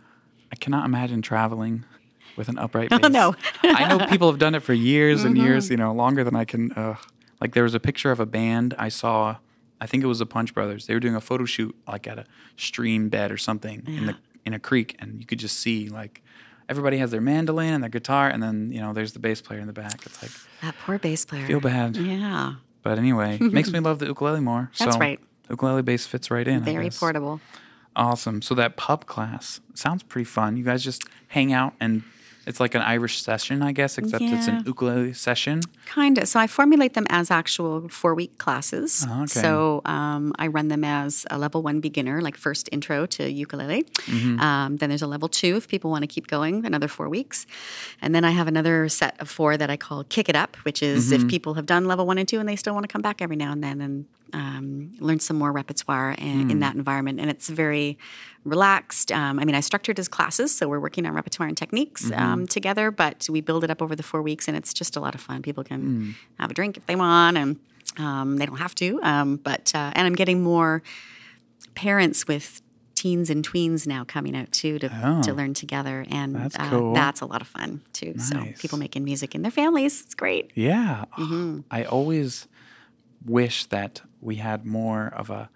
I 0.52 0.56
cannot 0.56 0.84
imagine 0.84 1.22
traveling 1.22 1.84
with 2.36 2.48
an 2.48 2.58
upright 2.58 2.88
Oh, 2.92 2.98
bass. 2.98 3.10
no. 3.10 3.34
I 3.64 3.88
know 3.88 4.06
people 4.10 4.30
have 4.30 4.38
done 4.38 4.54
it 4.54 4.62
for 4.62 4.74
years 4.74 5.24
and 5.24 5.34
Mm-hmm. 5.36 5.44
years, 5.46 5.70
you 5.70 5.76
know, 5.78 5.92
longer 5.94 6.22
than 6.24 6.36
I 6.36 6.44
can. 6.44 6.72
Uh, 6.72 6.96
like 7.40 7.54
there 7.54 7.62
was 7.62 7.74
a 7.74 7.80
picture 7.80 8.10
of 8.10 8.20
a 8.20 8.26
band 8.26 8.74
I 8.78 8.88
saw. 8.90 9.36
I 9.80 9.86
think 9.86 10.02
it 10.02 10.06
was 10.06 10.18
the 10.20 10.26
Punch 10.26 10.52
Brothers. 10.54 10.86
They 10.86 10.94
were 10.94 11.00
doing 11.00 11.14
a 11.16 11.20
photo 11.20 11.44
shoot 11.44 11.74
like 11.86 12.06
at 12.06 12.18
a 12.18 12.24
stream 12.56 13.08
bed 13.08 13.30
or 13.30 13.36
something 13.36 13.82
in 13.86 14.06
the 14.06 14.16
in 14.44 14.54
a 14.54 14.58
creek, 14.58 14.96
and 15.00 15.20
you 15.20 15.26
could 15.26 15.38
just 15.38 15.58
see 15.58 15.88
like 15.88 16.22
everybody 16.68 16.96
has 16.98 17.10
their 17.10 17.20
mandolin 17.20 17.74
and 17.74 17.82
their 17.82 17.90
guitar, 17.90 18.28
and 18.28 18.42
then 18.42 18.70
you 18.72 18.80
know 18.80 18.92
there's 18.92 19.12
the 19.12 19.18
bass 19.18 19.40
player 19.42 19.60
in 19.60 19.66
the 19.66 19.72
back. 19.74 20.06
It's 20.06 20.22
like 20.22 20.30
that 20.62 20.74
poor 20.84 20.98
bass 20.98 21.24
player. 21.26 21.46
feel 21.46 21.60
bad, 21.60 21.96
Yeah, 21.96 22.54
but 22.86 22.98
anyway, 22.98 23.36
makes 23.40 23.72
me 23.72 23.80
love 23.80 23.98
the 23.98 24.06
ukulele 24.06 24.38
more. 24.38 24.70
That's 24.78 24.94
so 24.94 25.00
right. 25.00 25.18
Ukulele 25.50 25.82
bass 25.82 26.06
fits 26.06 26.30
right 26.30 26.46
in. 26.46 26.62
Very 26.62 26.88
portable. 26.88 27.40
Awesome. 27.96 28.40
So 28.42 28.54
that 28.54 28.76
pub 28.76 29.06
class 29.06 29.60
sounds 29.74 30.04
pretty 30.04 30.24
fun. 30.24 30.56
You 30.56 30.62
guys 30.62 30.84
just 30.84 31.02
hang 31.26 31.52
out 31.52 31.74
and 31.80 32.04
it's 32.46 32.60
like 32.60 32.74
an 32.74 32.82
Irish 32.82 33.20
session, 33.22 33.60
I 33.62 33.72
guess, 33.72 33.98
except 33.98 34.22
it's 34.22 34.46
an 34.46 34.62
ukulele 34.64 35.12
session. 35.12 35.62
Kind 35.86 36.18
of. 36.18 36.28
So 36.28 36.38
I 36.38 36.46
formulate 36.46 36.94
them 36.94 37.06
as 37.10 37.30
actual 37.30 37.88
four 37.88 38.14
week 38.14 38.38
classes. 38.38 39.04
Oh, 39.08 39.22
okay. 39.22 39.40
So 39.40 39.82
um, 39.84 40.32
I 40.38 40.46
run 40.46 40.68
them 40.68 40.84
as 40.84 41.26
a 41.30 41.38
level 41.38 41.62
one 41.62 41.80
beginner, 41.80 42.20
like 42.20 42.36
first 42.36 42.68
intro 42.72 43.06
to 43.06 43.28
ukulele. 43.30 43.82
Mm-hmm. 43.82 44.40
Um, 44.40 44.76
then 44.76 44.88
there's 44.90 45.02
a 45.02 45.06
level 45.06 45.28
two 45.28 45.56
if 45.56 45.66
people 45.66 45.90
want 45.90 46.02
to 46.02 46.06
keep 46.06 46.26
going, 46.28 46.64
another 46.64 46.88
four 46.88 47.08
weeks. 47.08 47.46
And 48.00 48.14
then 48.14 48.24
I 48.24 48.30
have 48.30 48.46
another 48.48 48.88
set 48.88 49.20
of 49.20 49.28
four 49.28 49.56
that 49.56 49.68
I 49.70 49.76
call 49.76 50.04
Kick 50.04 50.28
It 50.28 50.36
Up, 50.36 50.56
which 50.64 50.82
is 50.82 51.06
Mm-hmm. 51.10 51.24
if 51.24 51.28
people 51.28 51.54
have 51.54 51.66
done 51.66 51.84
level 51.86 52.06
one 52.06 52.18
and 52.18 52.28
two 52.28 52.38
and 52.40 52.48
they 52.48 52.56
still 52.56 52.74
want 52.74 52.84
to 52.84 52.88
come 52.88 53.02
back 53.02 53.20
every 53.20 53.36
now 53.36 53.52
and 53.52 53.62
then 53.62 53.80
and 53.80 54.06
um, 54.32 54.92
learn 55.00 55.20
some 55.20 55.36
more 55.38 55.52
repertoire 55.52 56.12
in, 56.12 56.42
Hmm. 56.44 56.50
in 56.50 56.58
that 56.60 56.74
environment. 56.74 57.20
And 57.20 57.30
it's 57.30 57.48
very 57.48 57.98
relaxed. 58.44 59.10
Um, 59.12 59.38
I 59.38 59.44
mean, 59.44 59.54
I 59.54 59.60
structured 59.60 59.98
as 59.98 60.08
classes, 60.08 60.54
so 60.54 60.68
we're 60.68 60.80
working 60.80 61.06
on 61.06 61.12
repertoire 61.14 61.48
and 61.48 61.56
techniques 61.56 62.04
Mm-hmm. 62.06 62.22
um, 62.22 62.46
together, 62.46 62.90
but 62.90 63.26
we 63.30 63.40
build 63.40 63.64
it 63.64 63.70
up 63.70 63.80
over 63.82 63.94
the 63.96 64.02
four 64.02 64.22
weeks, 64.22 64.48
and 64.48 64.56
it's 64.56 64.72
just 64.74 64.96
a 64.96 65.00
lot 65.00 65.14
of 65.14 65.20
fun. 65.20 65.42
People 65.42 65.64
can 65.64 65.80
Hmm. 65.80 66.10
have 66.40 66.50
a 66.50 66.54
drink 66.54 66.76
if 66.76 66.86
they 66.86 66.96
want, 66.96 67.36
and 67.36 67.58
um, 67.98 68.36
they 68.36 68.46
don't 68.46 68.58
have 68.58 68.74
to. 68.76 69.00
Um, 69.02 69.36
but 69.36 69.72
uh, 69.74 69.90
and 69.94 70.06
I'm 70.06 70.14
getting 70.14 70.42
more 70.42 70.82
parents 71.74 72.26
with 72.26 72.62
teens 72.94 73.28
and 73.30 73.46
tweens 73.46 73.86
now 73.86 74.04
coming 74.04 74.34
out 74.36 74.50
too 74.52 74.78
to, 74.78 74.90
Oh. 75.04 75.22
to 75.22 75.32
learn 75.34 75.52
together, 75.54 76.04
and 76.10 76.34
That's 76.34 76.56
uh, 76.56 76.70
cool. 76.70 76.94
that's 76.94 77.20
a 77.20 77.26
lot 77.26 77.42
of 77.42 77.48
fun 77.48 77.82
too. 77.92 78.14
So 78.18 78.42
people 78.58 78.78
making 78.78 79.04
music 79.04 79.34
in 79.34 79.42
their 79.42 79.50
families, 79.50 80.02
it's 80.02 80.14
great. 80.14 80.50
Yeah. 80.54 81.04
Mm-hmm. 81.18 81.60
I 81.70 81.84
always 81.84 82.48
wish 83.24 83.66
that 83.66 84.00
we 84.26 84.36
had 84.36 84.66
more 84.66 85.06
of 85.16 85.30
a 85.30 85.48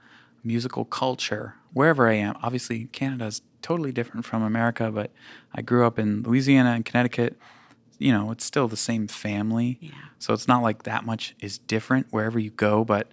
musical 0.42 0.84
culture 0.84 1.56
wherever 1.72 2.08
I 2.08 2.14
am. 2.14 2.36
Obviously, 2.42 2.86
Canada 2.86 3.26
is 3.26 3.42
totally 3.60 3.92
different 3.92 4.24
from 4.24 4.42
America, 4.42 4.90
but 4.90 5.10
I 5.52 5.60
grew 5.60 5.84
up 5.86 5.98
in 5.98 6.22
Louisiana 6.22 6.70
and 6.70 6.84
Connecticut. 6.84 7.36
You 7.98 8.12
know, 8.12 8.30
it's 8.30 8.44
still 8.44 8.68
the 8.68 8.76
same 8.76 9.08
family. 9.08 9.78
Yeah. 9.80 9.90
So 10.18 10.32
it's 10.32 10.48
not 10.48 10.62
like 10.62 10.84
that 10.84 11.04
much 11.04 11.34
is 11.40 11.58
different 11.58 12.06
wherever 12.10 12.38
you 12.38 12.50
go, 12.50 12.84
but 12.84 13.10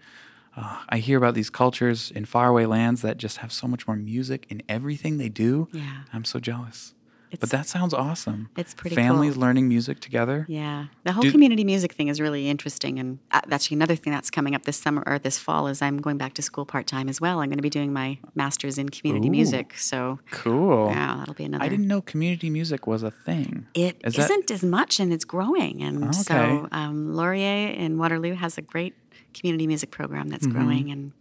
uh, 0.56 0.84
I 0.90 1.00
hear 1.00 1.18
about 1.18 1.34
these 1.34 1.50
cultures 1.50 2.12
in 2.12 2.26
faraway 2.26 2.66
lands 2.66 3.02
that 3.02 3.18
just 3.18 3.38
have 3.38 3.52
so 3.52 3.68
much 3.68 3.88
more 3.88 3.98
music 3.98 4.46
in 4.50 4.64
everything 4.70 5.18
they 5.18 5.30
do. 5.30 5.68
Yeah. 5.74 6.04
I'm 6.14 6.24
so 6.24 6.40
jealous. 6.40 6.94
But 7.40 7.50
that 7.50 7.68
sounds 7.68 7.94
awesome. 7.94 8.50
it's 8.58 8.74
pretty 8.74 8.96
Families 8.96 9.34
cool. 9.34 9.42
learning 9.42 9.68
music 9.68 10.00
together. 10.00 10.46
Yeah, 10.48 10.86
the 11.04 11.12
whole 11.12 11.24
Do- 11.24 11.32
community 11.32 11.64
music 11.64 11.94
thing 11.94 12.08
is 12.08 12.20
really 12.22 12.50
interesting, 12.50 13.00
and 13.00 13.20
that's 13.48 13.70
another 13.72 13.96
thing 13.96 14.14
that's 14.14 14.30
coming 14.30 14.56
up 14.56 14.64
this 14.64 14.78
summer 14.78 15.04
or 15.06 15.20
this 15.20 15.38
fall. 15.38 15.68
Is 15.68 15.82
I'm 15.82 15.98
going 15.98 16.18
back 16.18 16.34
to 16.36 16.42
school 16.42 16.66
part 16.66 16.88
time 16.88 17.10
as 17.10 17.20
well. 17.20 17.40
I'm 17.42 17.50
going 17.50 17.58
to 17.58 17.62
be 17.64 17.70
doing 17.70 17.92
my 17.94 18.18
master's 18.36 18.78
in 18.78 18.90
community 18.90 19.28
Ooh. 19.28 19.32
music, 19.32 19.78
so 19.78 20.20
Cool. 20.32 20.90
yeah, 20.90 21.18
that'll 21.20 21.34
be 21.34 21.44
another. 21.46 21.64
I 21.66 21.70
didn't 21.70 21.88
know 21.88 22.02
community 22.02 22.50
music 22.50 22.88
was 22.88 23.04
a 23.04 23.12
thing. 23.12 23.68
It 23.74 24.02
Is 24.06 24.16
that- 24.16 24.30
not 24.30 24.52
as 24.52 24.64
much, 24.64 25.00
and 25.00 25.12
it's 25.12 25.26
growing. 25.26 25.84
And 25.84 26.04
Okay. 26.06 26.12
so 26.14 26.68
um, 26.72 27.14
Laurier 27.14 27.70
in 27.72 27.98
Waterloo 27.98 28.34
has 28.36 28.58
a 28.58 28.62
great 28.62 28.94
community 29.34 29.68
music 29.68 29.92
program 29.92 30.30
that's 30.30 30.48
Mm-hmm. 30.48 30.58
growing, 30.58 30.92
and 30.92 31.12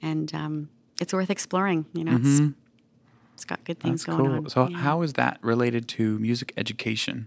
and 0.00 0.34
um, 0.34 0.68
it's 1.00 1.12
worth 1.12 1.30
exploring. 1.30 1.86
You 1.94 2.04
know, 2.04 2.16
it's, 2.22 2.40
it's 3.42 3.48
got 3.48 3.64
good 3.64 3.80
things. 3.80 4.04
That's 4.04 4.16
going 4.16 4.28
cool. 4.28 4.36
on. 4.38 4.48
So, 4.48 4.68
Yeah. 4.68 4.78
how 4.78 5.02
is 5.02 5.14
that 5.14 5.38
related 5.42 5.88
to 5.88 6.16
music 6.20 6.52
education, 6.56 7.26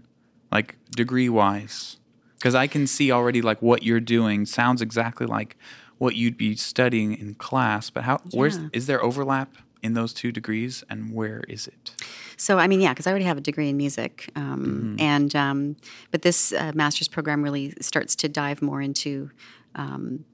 like 0.50 0.76
degree 0.90 1.28
wise? 1.28 1.98
Because 2.38 2.54
I 2.54 2.66
can 2.66 2.86
see 2.86 3.10
already 3.12 3.42
like 3.42 3.60
what 3.60 3.82
you're 3.82 4.00
doing 4.00 4.46
sounds 4.46 4.80
exactly 4.80 5.26
like 5.26 5.56
what 5.98 6.16
you'd 6.16 6.36
be 6.38 6.56
studying 6.56 7.12
in 7.16 7.34
class. 7.34 7.90
But 7.90 8.04
how? 8.04 8.20
Where's 8.32 8.58
is 8.72 8.86
there 8.86 9.02
overlap 9.02 9.54
in 9.82 9.92
those 9.92 10.14
two 10.14 10.32
degrees, 10.32 10.82
and 10.88 11.12
where 11.12 11.42
is 11.48 11.66
it? 11.66 11.92
So 12.38 12.58
I 12.58 12.66
mean, 12.66 12.80
yeah, 12.80 12.92
because 12.92 13.06
I 13.06 13.10
already 13.10 13.26
have 13.26 13.36
a 13.38 13.42
degree 13.42 13.68
in 13.68 13.76
music, 13.76 14.30
um, 14.36 14.64
Mm-hmm. 14.64 15.00
and 15.00 15.36
um, 15.36 15.76
but 16.10 16.22
this 16.22 16.52
uh, 16.52 16.72
master's 16.74 17.08
program 17.08 17.42
really 17.42 17.74
starts 17.80 18.16
to 18.16 18.28
dive 18.28 18.62
more 18.62 18.80
into 18.80 19.30
um, 19.74 20.24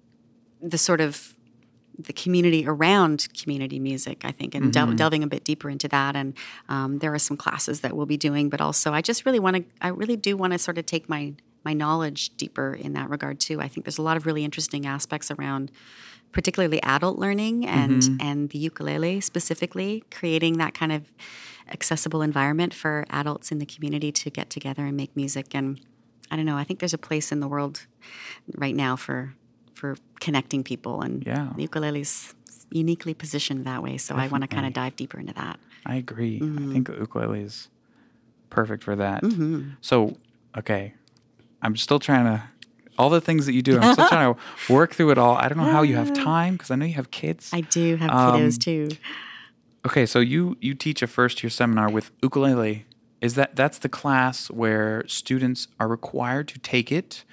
the 0.60 0.78
sort 0.78 1.00
of 1.00 1.34
the 2.06 2.12
community 2.12 2.64
around 2.66 3.28
community 3.40 3.78
music, 3.78 4.24
I 4.24 4.32
think, 4.32 4.54
and 4.54 4.64
Mm-hmm. 4.64 4.70
del- 4.88 4.96
delving 4.96 5.22
a 5.22 5.26
bit 5.26 5.44
deeper 5.44 5.68
into 5.70 5.88
that. 5.88 6.16
And 6.16 6.34
um, 6.68 6.98
there 6.98 7.12
are 7.14 7.18
some 7.18 7.36
classes 7.36 7.80
that 7.80 7.96
we'll 7.96 8.06
be 8.06 8.16
doing, 8.16 8.48
but 8.48 8.60
also 8.60 8.92
I 8.92 9.00
just 9.02 9.24
really 9.26 9.38
want 9.40 9.56
to, 9.56 9.64
I 9.80 9.88
really 9.88 10.16
do 10.16 10.36
want 10.36 10.52
to 10.52 10.58
sort 10.58 10.78
of 10.78 10.86
take 10.86 11.08
my 11.08 11.34
my 11.64 11.72
knowledge 11.74 12.36
deeper 12.36 12.74
in 12.74 12.92
that 12.94 13.08
regard 13.08 13.38
too. 13.38 13.60
I 13.60 13.68
think 13.68 13.84
there's 13.86 13.98
a 13.98 14.02
lot 14.02 14.16
of 14.16 14.26
really 14.26 14.42
interesting 14.44 14.84
aspects 14.84 15.30
around, 15.30 15.70
particularly 16.32 16.82
adult 16.82 17.18
learning 17.18 17.66
and 17.66 18.02
Mm-hmm. 18.02 18.16
and 18.28 18.50
the 18.50 18.58
ukulele 18.58 19.20
specifically, 19.20 20.02
creating 20.10 20.58
that 20.58 20.74
kind 20.74 20.90
of 20.90 21.12
accessible 21.68 22.20
environment 22.20 22.74
for 22.74 23.04
adults 23.10 23.52
in 23.52 23.58
the 23.58 23.66
community 23.66 24.10
to 24.12 24.28
get 24.30 24.50
together 24.50 24.84
and 24.86 24.96
make 24.96 25.14
music. 25.14 25.54
And 25.54 25.80
I 26.32 26.36
don't 26.36 26.46
know, 26.46 26.56
I 26.56 26.64
think 26.64 26.80
there's 26.80 26.94
a 26.94 26.98
place 26.98 27.30
in 27.30 27.38
the 27.40 27.48
world 27.48 27.86
right 28.56 28.74
now 28.74 28.96
for 28.96 29.34
for 29.82 29.96
connecting 30.20 30.62
people, 30.62 31.02
and 31.02 31.14
Yeah. 31.26 31.48
the 31.56 31.62
ukulele's 31.68 32.34
uniquely 32.70 33.14
positioned 33.14 33.64
that 33.70 33.82
way. 33.82 33.98
So 33.98 34.14
I 34.14 34.28
want 34.28 34.42
to 34.44 34.48
kind 34.56 34.64
of 34.68 34.72
dive 34.72 34.94
deeper 34.94 35.18
into 35.18 35.34
that. 35.34 35.58
I 35.84 35.96
agree. 35.96 36.38
Mm-hmm. 36.38 36.70
I 36.70 36.72
think 36.72 36.86
the 36.86 36.94
ukulele 37.06 37.42
is 37.42 37.68
perfect 38.48 38.84
for 38.84 38.94
that. 39.04 39.22
Mm-hmm. 39.22 39.70
So, 39.80 40.16
okay, 40.56 40.94
I'm 41.62 41.76
still 41.76 41.98
trying 41.98 42.26
to 42.32 42.44
all 42.98 43.10
the 43.10 43.20
things 43.20 43.46
that 43.46 43.54
you 43.54 43.62
do. 43.62 43.78
I'm 43.80 43.92
still 43.94 44.06
trying 44.08 44.28
to 44.34 44.40
work 44.72 44.94
through 44.94 45.10
it 45.10 45.18
all. 45.18 45.34
I 45.34 45.48
don't 45.48 45.58
know 45.58 45.72
how 45.78 45.82
you 45.82 45.96
have 45.96 46.12
time 46.12 46.52
because 46.54 46.70
I 46.70 46.76
know 46.76 46.86
you 46.86 46.94
have 47.02 47.10
kids. 47.10 47.50
I 47.52 47.62
do 47.62 47.96
have 47.96 48.10
Um, 48.10 48.40
kiddos 48.40 48.56
too. 48.68 48.88
Okay, 49.84 50.06
so 50.06 50.20
you 50.20 50.56
you 50.60 50.74
teach 50.86 51.02
a 51.02 51.08
first 51.08 51.42
year 51.42 51.50
seminar 51.50 51.90
with 51.90 52.06
ukulele. 52.22 52.86
Is 53.20 53.34
that 53.34 53.56
that's 53.56 53.78
the 53.78 53.88
class 53.88 54.36
where 54.50 55.02
students 55.08 55.60
are 55.80 55.88
required 55.88 56.46
to 56.52 56.58
take 56.60 56.88
it 57.00 57.24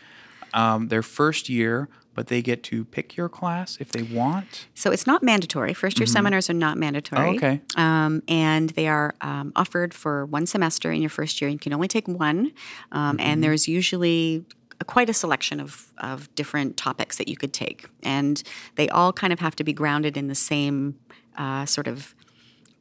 um, 0.53 0.87
their 0.87 1.03
first 1.03 1.49
year, 1.49 1.89
but 2.19 2.27
they 2.27 2.41
get 2.41 2.63
to 2.63 2.83
pick 2.83 3.15
your 3.15 3.29
class 3.29 3.77
if 3.79 3.93
they 3.93 4.01
want? 4.01 4.67
So 4.75 4.91
it's 4.91 5.07
not 5.07 5.23
mandatory. 5.23 5.73
First 5.73 5.99
year 5.99 6.05
seminars 6.05 6.49
are 6.49 6.53
not 6.53 6.77
mandatory. 6.77 7.37
Mm-hmm. 7.37 7.45
Oh, 7.45 7.47
okay. 7.47 7.61
Um, 7.77 8.23
and 8.27 8.71
they 8.71 8.89
are 8.89 9.15
um, 9.21 9.53
offered 9.55 9.93
for 9.93 10.25
one 10.25 10.45
semester 10.45 10.91
in 10.91 10.99
your 10.99 11.09
first 11.09 11.39
year. 11.39 11.49
You 11.49 11.57
can 11.57 11.71
only 11.71 11.87
take 11.87 12.09
one. 12.09 12.51
Um, 12.91 13.15
Mm-hmm. 13.15 13.27
And 13.27 13.41
there's 13.41 13.69
usually 13.69 14.43
quite 14.85 15.09
a 15.09 15.13
selection 15.13 15.61
of, 15.61 15.93
of 15.99 16.33
different 16.35 16.75
topics 16.75 17.17
that 17.17 17.29
you 17.29 17.37
could 17.37 17.53
take. 17.53 17.87
And 18.03 18.43
they 18.75 18.89
all 18.89 19.13
kind 19.13 19.31
of 19.31 19.39
have 19.39 19.55
to 19.55 19.63
be 19.63 19.71
grounded 19.71 20.17
in 20.17 20.27
the 20.27 20.35
same 20.35 20.99
uh, 21.37 21.65
sort 21.65 21.87
of. 21.87 22.13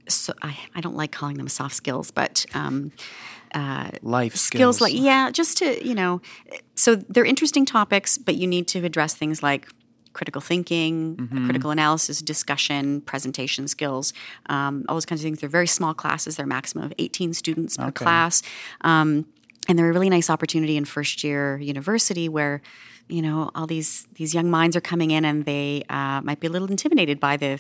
So 0.09 0.33
I, 0.43 0.59
I 0.75 0.81
don't 0.81 0.97
like 0.97 1.13
calling 1.13 1.37
them 1.37 1.49
soft 1.49 1.77
skills, 1.77 2.11
but 2.11 2.45
um, 2.55 2.91
Life 4.03 4.37
skills 4.37 4.77
skills, 4.77 4.81
like 4.81 4.95
yeah 4.95 5.31
just 5.31 5.59
to 5.59 5.87
you 5.87 5.95
know 5.95 6.21
so 6.75 6.95
they're 6.97 7.25
interesting 7.25 7.65
topics 7.67 8.19
but 8.19 8.35
you 8.37 8.47
need 8.47 8.67
to 8.69 8.85
address 8.85 9.15
things 9.15 9.43
like 9.43 9.69
critical 10.13 10.41
thinking 10.41 11.17
Mm-hmm. 11.17 11.45
critical 11.47 11.71
analysis 11.71 12.21
discussion 12.23 13.01
presentation 13.03 13.69
skills. 13.69 14.13
Um, 14.49 14.85
all 14.89 14.97
those 14.97 15.07
kinds 15.07 15.21
of 15.21 15.25
things. 15.25 15.39
They're 15.41 15.49
very 15.49 15.67
small 15.69 15.95
classes. 15.95 16.37
They're 16.37 16.45
a 16.45 16.49
maximum 16.49 16.85
of 16.85 16.93
18 16.99 17.35
students 17.35 17.77
per 17.77 17.85
Okay. 17.89 18.05
class. 18.05 18.43
Um, 18.81 19.27
and 19.69 19.79
they're 19.79 19.91
a 19.91 19.93
really 19.93 20.09
nice 20.11 20.29
opportunity 20.31 20.77
in 20.77 20.85
first 20.87 21.23
year 21.23 21.59
university 21.59 22.29
where 22.29 22.61
you 23.11 23.23
know, 23.23 23.51
all 23.55 23.67
these 23.67 24.07
these 24.15 24.35
young 24.35 24.51
minds 24.51 24.77
are 24.77 24.83
coming 24.83 25.11
in, 25.13 25.25
and 25.25 25.45
they 25.47 25.83
uh, 25.89 26.21
might 26.23 26.41
be 26.41 26.47
a 26.47 26.51
little 26.51 26.71
intimidated 26.71 27.19
by 27.19 27.39
the 27.39 27.59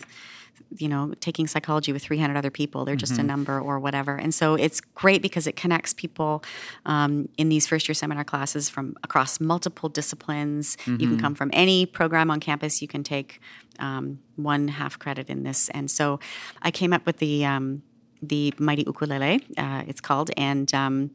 you 0.76 0.88
know, 0.88 1.14
taking 1.20 1.46
psychology 1.46 1.92
with 1.92 2.02
300 2.02 2.36
other 2.36 2.50
people. 2.50 2.84
They're 2.84 2.96
just 2.96 3.12
mm-hmm. 3.12 3.22
a 3.22 3.24
number 3.24 3.60
or 3.60 3.78
whatever. 3.78 4.16
And 4.16 4.34
so 4.34 4.54
it's 4.54 4.80
great 4.80 5.22
because 5.22 5.46
it 5.46 5.56
connects 5.56 5.94
people 5.94 6.42
um, 6.86 7.28
in 7.38 7.48
these 7.48 7.66
first 7.66 7.88
year 7.88 7.94
seminar 7.94 8.24
classes 8.24 8.68
from 8.68 8.96
across 9.02 9.40
multiple 9.40 9.88
disciplines. 9.88 10.76
Mm-hmm. 10.76 10.92
You 10.92 10.98
can 10.98 11.08
mm-hmm. 11.08 11.20
come 11.20 11.34
from 11.34 11.50
any 11.52 11.86
program 11.86 12.30
on 12.30 12.40
campus. 12.40 12.82
You 12.82 12.88
can 12.88 13.02
take 13.02 13.40
um, 13.78 14.20
one 14.36 14.68
half 14.68 14.98
credit 14.98 15.28
in 15.28 15.42
this. 15.42 15.68
And 15.70 15.90
so 15.90 16.20
I 16.62 16.70
came 16.70 16.92
up 16.92 17.06
with 17.06 17.18
the 17.18 17.44
um, 17.44 17.82
the 18.22 18.52
Mighty 18.58 18.82
Ukulele, 18.86 19.44
uh, 19.56 19.84
it's 19.86 20.00
called. 20.00 20.30
And 20.36 20.72
um, 20.74 21.10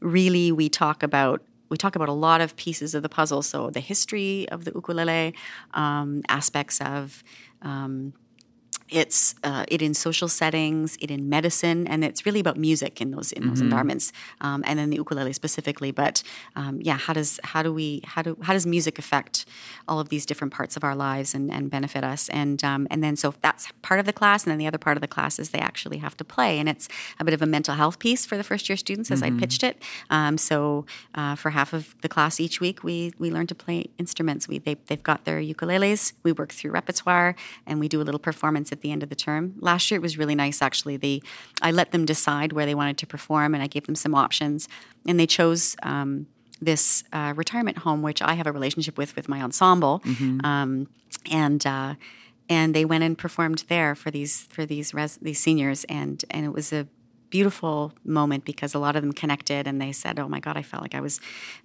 really, 0.00 0.52
we 0.52 0.68
talk 0.68 1.02
about 1.02 1.42
we 1.72 1.78
talk 1.78 1.96
about 1.96 2.10
a 2.10 2.12
lot 2.12 2.42
of 2.42 2.54
pieces 2.56 2.94
of 2.94 3.02
the 3.02 3.08
puzzle. 3.08 3.40
So 3.40 3.70
the 3.70 3.80
history 3.80 4.46
of 4.50 4.66
the 4.66 4.72
ukulele, 4.74 5.34
um, 5.72 6.20
aspects 6.28 6.82
of 6.82 7.24
um, 7.62 8.12
it's 8.92 9.34
uh, 9.42 9.64
it 9.68 9.80
in 9.80 9.94
social 9.94 10.28
settings, 10.28 10.96
it 11.00 11.10
in 11.10 11.28
medicine, 11.28 11.86
and 11.86 12.04
it's 12.04 12.26
really 12.26 12.40
about 12.40 12.56
music 12.56 13.00
in 13.00 13.10
those 13.10 13.32
in 13.32 13.48
those 13.48 13.58
mm-hmm. 13.58 13.64
environments, 13.64 14.12
um, 14.40 14.62
and 14.66 14.78
then 14.78 14.90
the 14.90 14.96
ukulele 14.96 15.32
specifically. 15.32 15.90
But 15.90 16.22
um, 16.54 16.80
yeah, 16.80 16.98
how 16.98 17.14
does 17.14 17.40
how 17.42 17.62
do 17.62 17.72
we 17.72 18.02
how 18.04 18.22
do 18.22 18.36
how 18.42 18.52
does 18.52 18.66
music 18.66 18.98
affect 18.98 19.46
all 19.88 19.98
of 19.98 20.10
these 20.10 20.26
different 20.26 20.52
parts 20.52 20.76
of 20.76 20.84
our 20.84 20.94
lives 20.94 21.34
and, 21.34 21.50
and 21.50 21.70
benefit 21.70 22.04
us? 22.04 22.28
And 22.28 22.62
um, 22.62 22.86
and 22.90 23.02
then 23.02 23.16
so 23.16 23.34
that's 23.40 23.68
part 23.80 23.98
of 23.98 24.06
the 24.06 24.12
class, 24.12 24.44
and 24.44 24.50
then 24.50 24.58
the 24.58 24.66
other 24.66 24.78
part 24.78 24.96
of 24.96 25.00
the 25.00 25.08
class 25.08 25.38
is 25.38 25.50
they 25.50 25.58
actually 25.58 25.98
have 25.98 26.16
to 26.18 26.24
play, 26.24 26.58
and 26.58 26.68
it's 26.68 26.88
a 27.18 27.24
bit 27.24 27.34
of 27.34 27.40
a 27.40 27.46
mental 27.46 27.74
health 27.74 27.98
piece 27.98 28.26
for 28.26 28.36
the 28.36 28.44
first 28.44 28.68
year 28.68 28.76
students 28.76 29.10
as 29.10 29.22
mm-hmm. 29.22 29.38
I 29.38 29.40
pitched 29.40 29.62
it. 29.62 29.82
Um, 30.10 30.36
so 30.36 30.84
uh, 31.14 31.34
for 31.34 31.50
half 31.50 31.72
of 31.72 31.94
the 32.02 32.08
class 32.08 32.38
each 32.38 32.60
week, 32.60 32.84
we 32.84 33.14
we 33.18 33.30
learn 33.30 33.46
to 33.46 33.54
play 33.54 33.86
instruments. 33.98 34.48
We 34.48 34.58
they 34.58 34.76
they've 34.86 35.02
got 35.02 35.24
their 35.24 35.40
ukuleles. 35.40 36.12
We 36.22 36.32
work 36.32 36.52
through 36.52 36.72
repertoire, 36.72 37.34
and 37.66 37.80
we 37.80 37.88
do 37.88 38.02
a 38.02 38.04
little 38.04 38.20
performance 38.20 38.70
at 38.70 38.81
the 38.82 38.92
end 38.92 39.02
of 39.02 39.08
the 39.08 39.14
term. 39.14 39.54
Last 39.58 39.90
year 39.90 39.98
it 39.98 40.02
was 40.02 40.18
really 40.18 40.34
nice 40.34 40.62
actually. 40.62 40.96
They 40.96 41.22
I 41.60 41.70
let 41.70 41.92
them 41.92 42.04
decide 42.04 42.52
where 42.52 42.66
they 42.66 42.74
wanted 42.74 42.98
to 42.98 43.06
perform 43.06 43.54
and 43.54 43.62
I 43.62 43.66
gave 43.66 43.86
them 43.86 43.94
some 43.94 44.14
options 44.14 44.68
and 45.06 45.18
they 45.18 45.26
chose 45.26 45.76
um, 45.82 46.26
this 46.60 47.04
uh, 47.12 47.32
retirement 47.36 47.78
home 47.78 48.02
which 48.02 48.22
I 48.22 48.34
have 48.34 48.46
a 48.46 48.52
relationship 48.52 48.96
with 48.98 49.16
with 49.16 49.28
my 49.28 49.40
ensemble 49.40 50.00
mm-hmm. 50.04 50.44
um, 50.44 50.88
and 51.30 51.66
uh, 51.66 51.94
and 52.48 52.74
they 52.74 52.84
went 52.84 53.04
and 53.04 53.16
performed 53.16 53.64
there 53.68 53.94
for 53.94 54.10
these 54.10 54.42
for 54.50 54.66
these 54.66 54.92
res- 54.92 55.18
these 55.22 55.40
seniors 55.40 55.84
and 55.84 56.24
and 56.30 56.44
it 56.44 56.52
was 56.52 56.72
a 56.72 56.86
beautiful 57.32 57.94
moment 58.04 58.44
because 58.44 58.74
a 58.74 58.78
lot 58.78 58.94
of 58.94 59.00
them 59.02 59.10
connected 59.10 59.66
and 59.66 59.80
they 59.80 59.90
said, 59.90 60.18
"Oh 60.18 60.28
my 60.28 60.38
God, 60.38 60.58
I 60.58 60.62
felt 60.62 60.82
like 60.82 60.94
I 60.94 61.00
was 61.00 61.18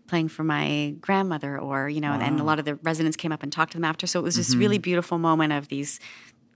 playing 0.07 0.29
for 0.29 0.43
my 0.43 0.95
grandmother," 1.01 1.59
or 1.59 1.89
you 1.89 1.99
know, 1.99 2.11
wow. 2.11 2.21
and 2.21 2.39
a 2.39 2.43
lot 2.43 2.57
of 2.57 2.65
the 2.65 2.75
residents 2.75 3.17
came 3.17 3.33
up 3.33 3.43
and 3.43 3.51
talked 3.51 3.73
to 3.73 3.77
them 3.77 3.83
after. 3.83 4.07
So 4.07 4.19
it 4.19 4.23
was 4.23 4.37
this 4.37 4.51
mm-hmm. 4.51 4.59
really 4.59 4.77
beautiful 4.77 5.17
moment 5.17 5.51
of 5.51 5.67
these 5.67 5.99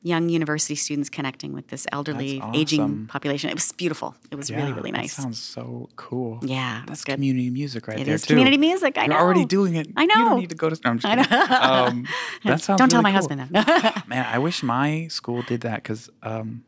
young 0.03 0.29
university 0.29 0.75
students 0.75 1.10
connecting 1.10 1.53
with 1.53 1.67
this 1.67 1.86
elderly, 1.91 2.39
awesome. 2.39 2.55
aging 2.55 3.05
population. 3.08 3.50
It 3.50 3.53
was 3.53 3.72
beautiful. 3.72 4.15
It 4.31 4.36
was 4.36 4.50
yeah, 4.50 4.58
really, 4.58 4.74
really 4.74 4.91
nice. 4.91 5.13
sounds 5.13 5.39
so 5.39 5.89
cool. 5.96 6.39
Yeah, 6.41 6.84
that's 6.88 7.03
good. 7.03 7.15
community 7.15 7.50
music 7.50 7.88
right 7.88 8.00
it 8.00 8.05
there. 8.05 8.13
It 8.13 8.15
is 8.15 8.25
community 8.25 8.58
music. 8.58 8.98
I 8.98 9.05
You're 9.05 9.13
know. 9.13 9.20
already 9.20 9.46
doing 9.46 9.75
it. 9.75 9.88
I 9.96 10.05
know. 10.05 10.15
You 10.15 10.25
don't 10.25 10.39
need 10.39 10.50
to 10.50 10.55
go 10.55 10.70
to. 10.70 10.81
No, 10.84 10.89
I'm 10.89 11.00
just 11.00 11.29
kidding. 11.29 11.48
Um, 11.62 12.08
that 12.43 12.62
sounds. 12.62 12.79
Don't 12.79 12.89
tell 12.89 13.01
my 13.01 13.12
cool. 13.12 13.17
husband 13.17 13.50
that. 13.51 14.03
Man, 14.08 14.25
I 14.25 14.39
wish 14.39 14.63
my 14.63 15.08
school 15.08 15.41
did 15.43 15.62
that 15.62 15.84
because. 15.84 16.10
Um, 16.24 16.63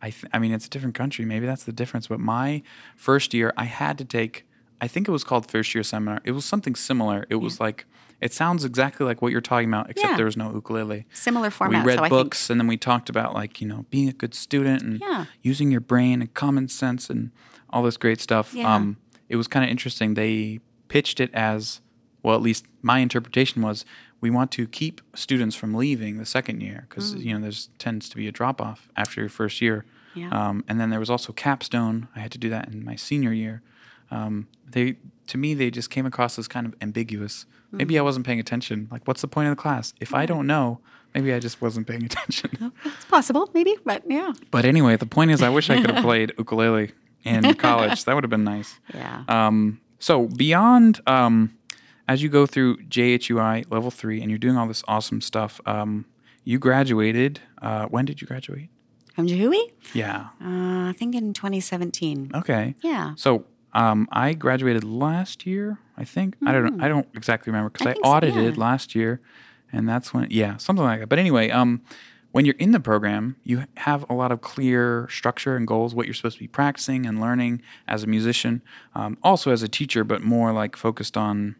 I, 0.00 0.10
th- 0.10 0.26
I 0.32 0.38
mean, 0.38 0.52
it's 0.52 0.66
a 0.66 0.70
different 0.70 0.94
country. 0.94 1.24
Maybe 1.24 1.44
that's 1.44 1.64
the 1.64 1.72
difference. 1.72 2.06
But 2.06 2.20
my 2.20 2.62
first 2.94 3.34
year, 3.34 3.52
I 3.56 3.64
had 3.64 3.98
to 3.98 4.04
take, 4.04 4.46
I 4.80 4.86
think 4.86 5.08
it 5.08 5.10
was 5.10 5.24
called 5.24 5.50
first 5.50 5.74
year 5.74 5.82
seminar. 5.82 6.20
It 6.22 6.30
was 6.30 6.44
something 6.44 6.76
similar. 6.76 7.22
It 7.28 7.32
yeah. 7.32 7.36
was 7.38 7.58
like 7.58 7.84
it 8.20 8.32
sounds 8.32 8.64
exactly 8.64 9.06
like 9.06 9.22
what 9.22 9.30
you're 9.30 9.40
talking 9.40 9.68
about, 9.68 9.90
except 9.90 10.10
yeah. 10.10 10.16
there 10.16 10.24
was 10.24 10.36
no 10.36 10.52
ukulele. 10.52 11.06
Similar 11.12 11.50
format. 11.50 11.84
We 11.84 11.92
read 11.92 12.00
so 12.00 12.08
books, 12.08 12.50
and 12.50 12.60
then 12.60 12.66
we 12.66 12.76
talked 12.76 13.08
about 13.08 13.34
like 13.34 13.60
you 13.60 13.66
know 13.66 13.86
being 13.90 14.08
a 14.08 14.12
good 14.12 14.34
student 14.34 14.82
and 14.82 15.00
yeah. 15.00 15.26
using 15.42 15.70
your 15.70 15.80
brain 15.80 16.20
and 16.20 16.32
common 16.34 16.68
sense 16.68 17.08
and 17.10 17.30
all 17.70 17.82
this 17.82 17.96
great 17.96 18.20
stuff. 18.20 18.54
Yeah. 18.54 18.74
Um, 18.74 18.96
it 19.28 19.36
was 19.36 19.46
kind 19.46 19.64
of 19.64 19.70
interesting. 19.70 20.14
They 20.14 20.60
pitched 20.88 21.20
it 21.20 21.32
as 21.32 21.80
well. 22.22 22.34
At 22.34 22.42
least 22.42 22.66
my 22.82 22.98
interpretation 22.98 23.62
was 23.62 23.84
we 24.20 24.30
want 24.30 24.50
to 24.52 24.66
keep 24.66 25.00
students 25.14 25.54
from 25.54 25.74
leaving 25.74 26.18
the 26.18 26.26
second 26.26 26.60
year 26.60 26.86
because 26.88 27.14
mm. 27.14 27.24
you 27.24 27.34
know 27.34 27.40
there's 27.40 27.68
tends 27.78 28.08
to 28.08 28.16
be 28.16 28.26
a 28.26 28.32
drop 28.32 28.60
off 28.60 28.88
after 28.96 29.20
your 29.20 29.30
first 29.30 29.60
year. 29.60 29.84
Yeah. 30.14 30.30
Um, 30.30 30.64
and 30.66 30.80
then 30.80 30.90
there 30.90 30.98
was 30.98 31.10
also 31.10 31.32
capstone. 31.32 32.08
I 32.16 32.20
had 32.20 32.32
to 32.32 32.38
do 32.38 32.50
that 32.50 32.68
in 32.68 32.84
my 32.84 32.96
senior 32.96 33.32
year. 33.32 33.62
Um, 34.10 34.48
they 34.66 34.96
to 35.28 35.38
me 35.38 35.54
they 35.54 35.70
just 35.70 35.90
came 35.90 36.06
across 36.06 36.38
as 36.38 36.48
kind 36.48 36.66
of 36.66 36.74
ambiguous. 36.80 37.46
Maybe 37.70 37.96
I 37.96 37.98
mm-hmm. 37.98 38.04
wasn't 38.06 38.26
paying 38.26 38.40
attention. 38.40 38.88
Like, 38.90 39.06
what's 39.06 39.20
the 39.20 39.28
point 39.28 39.48
of 39.48 39.52
the 39.56 39.60
class? 39.60 39.92
If 40.00 40.14
I 40.14 40.24
don't 40.24 40.46
know, 40.46 40.80
maybe 41.14 41.34
I 41.34 41.38
just 41.38 41.60
wasn't 41.60 41.86
paying 41.86 42.04
attention. 42.10 42.72
it's 42.84 43.04
possible, 43.04 43.50
maybe, 43.52 43.76
but 43.84 44.02
yeah. 44.08 44.32
But 44.50 44.64
anyway, 44.64 44.96
the 44.96 45.06
point 45.06 45.30
is, 45.30 45.42
I 45.42 45.50
wish 45.50 45.68
I 45.68 45.80
could 45.80 45.90
have 45.90 46.02
played 46.04 46.32
ukulele 46.38 46.92
in 47.24 47.54
college. 47.54 48.04
that 48.04 48.14
would 48.14 48.24
have 48.24 48.30
been 48.30 48.44
nice. 48.44 48.78
Yeah. 48.94 49.24
Um, 49.28 49.80
so 49.98 50.28
beyond, 50.28 51.00
um, 51.06 51.58
as 52.06 52.22
you 52.22 52.30
go 52.30 52.46
through 52.46 52.78
JHUI 52.84 53.70
level 53.70 53.90
three, 53.90 54.22
and 54.22 54.30
you're 54.30 54.38
doing 54.38 54.56
all 54.56 54.66
this 54.66 54.82
awesome 54.88 55.20
stuff, 55.20 55.60
um, 55.66 56.06
you 56.44 56.58
graduated. 56.58 57.40
Uh, 57.60 57.86
when 57.86 58.06
did 58.06 58.22
you 58.22 58.26
graduate? 58.26 58.70
From 59.14 59.26
Jahui? 59.26 59.60
Yeah. 59.92 60.28
Uh, 60.40 60.88
I 60.88 60.94
think 60.96 61.14
in 61.14 61.34
2017. 61.34 62.30
Okay. 62.34 62.76
Yeah. 62.82 63.14
So 63.16 63.44
um, 63.72 64.08
I 64.10 64.34
graduated 64.34 64.84
last 64.84 65.46
year. 65.46 65.78
I 65.96 66.04
think 66.04 66.38
mm. 66.40 66.48
I 66.48 66.52
don't 66.52 66.64
know. 66.64 66.70
Hmm. 66.72 66.84
I 66.84 66.88
don't 66.88 67.08
exactly 67.14 67.50
remember 67.50 67.70
because 67.70 67.86
I, 67.86 67.90
I 67.90 67.94
audited 67.94 68.54
so, 68.54 68.60
yeah. 68.60 68.66
last 68.66 68.94
year, 68.94 69.20
and 69.72 69.88
that's 69.88 70.14
when 70.14 70.28
yeah 70.30 70.56
something 70.56 70.84
like 70.84 71.00
that. 71.00 71.08
But 71.08 71.18
anyway, 71.18 71.50
um, 71.50 71.82
when 72.32 72.44
you're 72.44 72.56
in 72.58 72.72
the 72.72 72.80
program, 72.80 73.36
you 73.44 73.64
have 73.78 74.08
a 74.08 74.14
lot 74.14 74.32
of 74.32 74.40
clear 74.40 75.08
structure 75.10 75.56
and 75.56 75.66
goals. 75.66 75.94
What 75.94 76.06
you're 76.06 76.14
supposed 76.14 76.36
to 76.36 76.42
be 76.42 76.48
practicing 76.48 77.06
and 77.06 77.20
learning 77.20 77.62
as 77.86 78.02
a 78.04 78.06
musician, 78.06 78.62
um, 78.94 79.18
also 79.22 79.50
as 79.50 79.62
a 79.62 79.68
teacher, 79.68 80.04
but 80.04 80.22
more 80.22 80.52
like 80.52 80.76
focused 80.76 81.16
on 81.16 81.56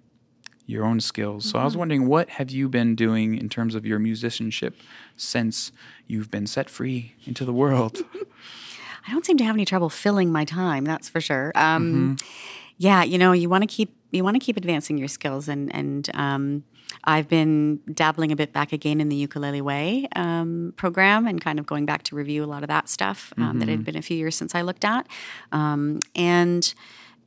your 0.66 0.85
own 0.85 1.01
skills. 1.01 1.44
Mm-hmm. 1.44 1.51
So 1.51 1.59
I 1.59 1.64
was 1.64 1.73
mm-hmm. 1.73 1.79
wondering, 1.79 2.09
what 2.09 2.31
have 2.31 2.51
you 2.51 2.68
been 2.68 2.94
doing 2.94 3.35
in 3.37 3.49
terms 3.49 3.75
of 3.75 3.87
your 3.87 3.99
musicianship 3.99 4.77
since 5.16 5.73
you've 6.07 6.31
been 6.31 6.47
set 6.47 6.68
free 6.71 7.14
into 7.25 7.44
the 7.44 7.53
world? 7.53 8.05
I 9.09 9.12
don't 9.12 9.25
seem 9.25 9.38
to 9.38 9.44
have 9.44 9.57
any 9.57 9.64
trouble 9.64 9.88
filling 9.88 10.31
my 10.31 10.44
time. 10.44 10.85
That's 10.85 11.09
for 11.09 11.21
sure. 11.21 11.53
Um, 11.55 12.18
mm-hmm. 12.18 12.29
Yeah, 12.77 13.03
you 13.03 13.16
know, 13.16 13.33
you 13.33 13.49
want 13.49 13.62
to 13.62 13.66
keep 13.66 13.94
you 14.11 14.23
want 14.23 14.35
to 14.35 14.40
keep 14.40 14.57
advancing 14.57 14.99
your 14.99 15.09
skills, 15.09 15.49
and 15.49 15.75
and 15.75 16.09
um, 16.14 16.64
I've 17.05 17.29
been 17.29 17.81
dabbling 17.92 18.33
a 18.33 18.37
bit 18.37 18.53
back 18.53 18.73
again 18.73 19.01
in 19.01 19.09
the 19.09 19.16
ukulele 19.16 19.62
way 19.62 20.09
um, 20.14 20.75
program, 20.77 21.27
and 21.27 21.40
kind 21.40 21.59
of 21.59 21.66
going 21.66 21.87
back 21.87 22.03
to 22.05 22.16
review 22.16 22.44
a 22.44 22.47
lot 22.47 22.62
of 22.62 22.68
that 22.68 22.88
stuff 22.88 23.33
mm-hmm. 23.37 23.59
that 23.59 23.68
had 23.68 23.79
mm-hmm. 23.79 23.85
been 23.85 23.97
a 23.97 24.03
few 24.03 24.16
years 24.16 24.37
since 24.37 24.55
I 24.55 24.62
looked 24.62 24.85
at, 24.85 25.07
um, 25.53 26.01
and. 26.14 26.75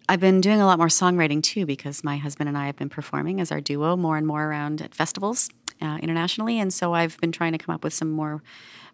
I've 0.09 0.19
been 0.19 0.41
doing 0.41 0.59
a 0.59 0.65
lot 0.65 0.77
more 0.77 0.87
songwriting 0.87 1.41
too 1.41 1.65
because 1.65 2.03
my 2.03 2.17
husband 2.17 2.49
and 2.49 2.57
I 2.57 2.65
have 2.65 2.75
been 2.75 2.89
performing 2.89 3.39
as 3.39 3.49
our 3.49 3.61
duo 3.61 3.95
more 3.95 4.17
and 4.17 4.27
more 4.27 4.43
around 4.43 4.81
at 4.81 4.93
festivals 4.93 5.49
uh, 5.81 5.99
internationally, 6.01 6.59
and 6.59 6.73
so 6.73 6.93
I've 6.93 7.17
been 7.21 7.31
trying 7.31 7.53
to 7.53 7.57
come 7.57 7.73
up 7.73 7.81
with 7.81 7.93
some 7.93 8.11
more 8.11 8.43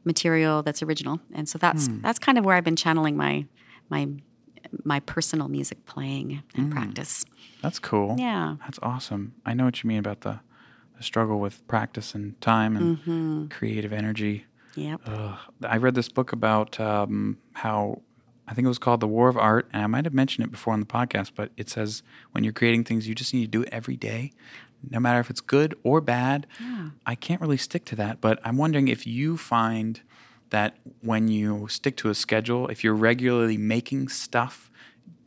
material 0.04 0.64
that's 0.64 0.82
original. 0.82 1.20
And 1.34 1.48
so 1.48 1.58
that's 1.58 1.88
mm. 1.88 2.02
that's 2.02 2.20
kind 2.20 2.38
of 2.38 2.46
where 2.46 2.56
I've 2.56 2.64
been 2.64 2.76
channeling 2.76 3.18
my 3.18 3.46
my 3.90 4.08
my 4.84 5.00
personal 5.02 5.48
music 5.48 5.86
playing 5.86 6.44
and 6.56 6.70
mm. 6.70 6.72
practice. 6.72 7.26
That's 7.62 7.80
cool. 7.80 8.16
Yeah. 8.18 8.58
That's 8.62 8.80
awesome. 8.82 9.34
I 9.46 9.54
know 9.54 9.66
what 9.66 9.84
you 9.84 9.88
mean 9.88 10.00
about 10.00 10.22
the, 10.22 10.40
the 10.98 11.04
struggle 11.04 11.40
with 11.40 11.66
practice 11.68 12.14
and 12.14 12.40
time 12.42 12.76
and 12.76 12.98
mm-hmm. 12.98 13.48
creative 13.48 13.94
energy. 13.94 14.46
Yep. 14.76 15.02
Ugh. 15.06 15.38
I 15.64 15.78
read 15.78 15.96
this 15.96 16.10
book 16.10 16.34
about 16.34 16.80
um, 16.80 17.38
how 17.54 18.02
I 18.48 18.54
think 18.54 18.66
it 18.66 18.70
was 18.70 18.80
called 18.80 19.02
The 19.02 19.08
War 19.08 19.28
of 19.28 19.38
Art, 19.38 19.68
and 19.74 19.84
I 19.84 19.88
might 19.88 20.06
have 20.06 20.14
mentioned 20.14 20.46
it 20.46 20.52
before 20.52 20.74
on 20.74 20.80
the 20.80 20.86
podcast, 20.86 21.32
but 21.36 21.52
it 21.58 21.70
says 21.70 22.02
when 22.32 22.44
you're 22.44 22.54
creating 22.54 22.86
things, 22.86 23.08
you 23.08 23.14
just 23.14 23.34
need 23.34 23.42
to 23.42 23.48
do 23.48 23.64
it 23.64 23.70
every 23.72 23.98
day 23.98 24.32
no 24.90 25.00
matter 25.00 25.20
if 25.20 25.30
it's 25.30 25.42
good 25.42 25.76
or 25.84 26.02
bad. 26.02 26.48
Yeah. 26.60 26.90
I 27.06 27.16
can't 27.16 27.42
really 27.42 27.58
stick 27.58 27.86
to 27.86 27.96
that, 27.98 28.22
but 28.22 28.40
I'm 28.44 28.58
wondering 28.58 28.88
if 28.88 29.08
you 29.08 29.38
find 29.38 30.02
that 30.50 30.78
when 31.02 31.28
you 31.28 31.68
stick 31.68 31.98
to 31.98 32.10
a 32.10 32.16
schedule, 32.16 32.68
if 32.68 32.84
you're 32.84 32.96
regularly 32.96 33.58
making 33.58 34.10
stuff, 34.10 34.72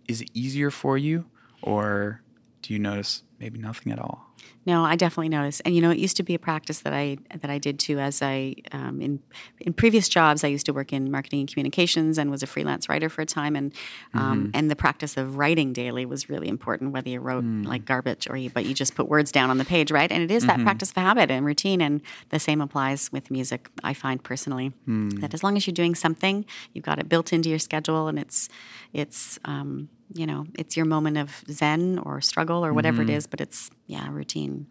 is 0.08 0.22
it 0.22 0.30
easier 0.34 0.70
for 0.70 0.96
you 0.96 1.26
or 1.62 2.22
do 2.62 2.72
you 2.72 2.78
notice 2.78 3.22
maybe 3.40 3.58
nothing 3.58 3.92
at 3.92 3.98
all? 3.98 4.26
No, 4.66 4.84
I 4.84 4.94
definitely 4.94 5.30
notice, 5.30 5.60
and 5.60 5.74
you 5.74 5.80
know, 5.80 5.90
it 5.90 5.98
used 5.98 6.16
to 6.18 6.22
be 6.22 6.34
a 6.34 6.38
practice 6.38 6.80
that 6.80 6.92
I 6.92 7.16
that 7.34 7.50
I 7.50 7.58
did 7.58 7.78
too. 7.78 7.98
As 7.98 8.20
I 8.22 8.56
um, 8.72 9.00
in 9.00 9.20
in 9.58 9.72
previous 9.72 10.08
jobs, 10.08 10.44
I 10.44 10.48
used 10.48 10.66
to 10.66 10.72
work 10.72 10.92
in 10.92 11.10
marketing 11.10 11.40
and 11.40 11.50
communications 11.50 12.18
and 12.18 12.30
was 12.30 12.42
a 12.42 12.46
freelance 12.46 12.88
writer 12.88 13.08
for 13.08 13.22
a 13.22 13.26
time, 13.26 13.56
and 13.56 13.72
um, 14.12 14.44
mm-hmm. 14.44 14.50
and 14.54 14.70
the 14.70 14.76
practice 14.76 15.16
of 15.16 15.38
writing 15.38 15.72
daily 15.72 16.04
was 16.04 16.28
really 16.28 16.48
important. 16.48 16.92
Whether 16.92 17.08
you 17.08 17.20
wrote 17.20 17.44
mm. 17.44 17.66
like 17.66 17.84
garbage 17.84 18.28
or 18.28 18.36
you, 18.36 18.50
but 18.50 18.66
you 18.66 18.74
just 18.74 18.94
put 18.94 19.08
words 19.08 19.32
down 19.32 19.50
on 19.50 19.58
the 19.58 19.64
page, 19.64 19.90
right? 19.90 20.10
And 20.12 20.22
it 20.22 20.30
is 20.30 20.46
that 20.46 20.56
mm-hmm. 20.56 20.64
practice 20.64 20.90
of 20.90 20.96
habit 20.96 21.30
and 21.30 21.44
routine, 21.46 21.80
and 21.80 22.02
the 22.28 22.38
same 22.38 22.60
applies 22.60 23.10
with 23.10 23.30
music. 23.30 23.70
I 23.82 23.94
find 23.94 24.22
personally 24.22 24.72
mm. 24.86 25.20
that 25.20 25.32
as 25.32 25.42
long 25.42 25.56
as 25.56 25.66
you're 25.66 25.74
doing 25.74 25.94
something, 25.94 26.44
you've 26.74 26.84
got 26.84 26.98
it 26.98 27.08
built 27.08 27.32
into 27.32 27.48
your 27.48 27.58
schedule, 27.58 28.08
and 28.08 28.18
it's 28.18 28.48
it's 28.92 29.38
um, 29.44 29.88
you 30.12 30.26
know, 30.26 30.46
it's 30.58 30.76
your 30.76 30.86
moment 30.86 31.18
of 31.18 31.44
zen 31.50 31.98
or 31.98 32.20
struggle 32.20 32.64
or 32.64 32.72
whatever 32.72 33.02
mm-hmm. 33.02 33.10
it 33.10 33.16
is, 33.16 33.26
but 33.26 33.40
it's 33.40 33.70
yeah, 33.86 34.08
routine. 34.10 34.66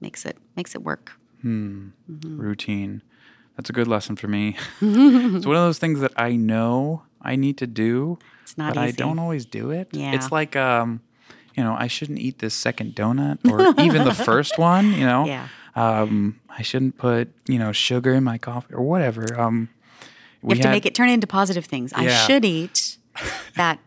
makes 0.00 0.24
it 0.24 0.36
makes 0.56 0.74
it 0.74 0.82
work. 0.82 1.12
routine. 1.42 3.02
That's 3.56 3.70
a 3.70 3.72
good 3.72 3.88
lesson 3.88 4.16
for 4.16 4.28
me. 4.28 4.56
it's 4.80 5.46
one 5.46 5.56
of 5.56 5.62
those 5.62 5.78
things 5.78 6.00
that 6.00 6.12
I 6.16 6.36
know 6.36 7.02
I 7.20 7.36
need 7.36 7.58
to 7.58 7.66
do, 7.66 8.18
It's 8.42 8.58
not 8.58 8.74
but 8.74 8.80
I 8.80 8.90
don't 8.90 9.18
always 9.18 9.46
do 9.46 9.70
it. 9.70 9.88
Yeah. 9.92 10.14
It's 10.14 10.30
like 10.30 10.56
um, 10.56 11.00
you 11.54 11.62
know, 11.62 11.74
I 11.78 11.86
shouldn't 11.86 12.18
eat 12.18 12.38
this 12.38 12.54
second 12.54 12.94
donut 12.94 13.38
or 13.50 13.80
even 13.80 14.04
the 14.04 14.14
first 14.30 14.58
one, 14.58 14.92
you 14.92 15.06
know. 15.06 15.26
Yeah. 15.26 15.48
Um, 15.76 16.40
I 16.48 16.62
shouldn't 16.62 16.98
put, 16.98 17.32
you 17.48 17.58
know, 17.58 17.72
sugar 17.72 18.14
in 18.14 18.22
my 18.22 18.38
coffee 18.38 18.74
or 18.74 18.82
whatever. 18.82 19.40
Um 19.40 19.70
You 20.42 20.50
have 20.50 20.60
to 20.60 20.70
make 20.70 20.86
it 20.86 20.94
turn 20.94 21.08
into 21.08 21.26
positive 21.26 21.64
things. 21.64 21.92
I 21.92 22.08
should 22.08 22.44
eat 22.44 22.98
that 23.56 23.78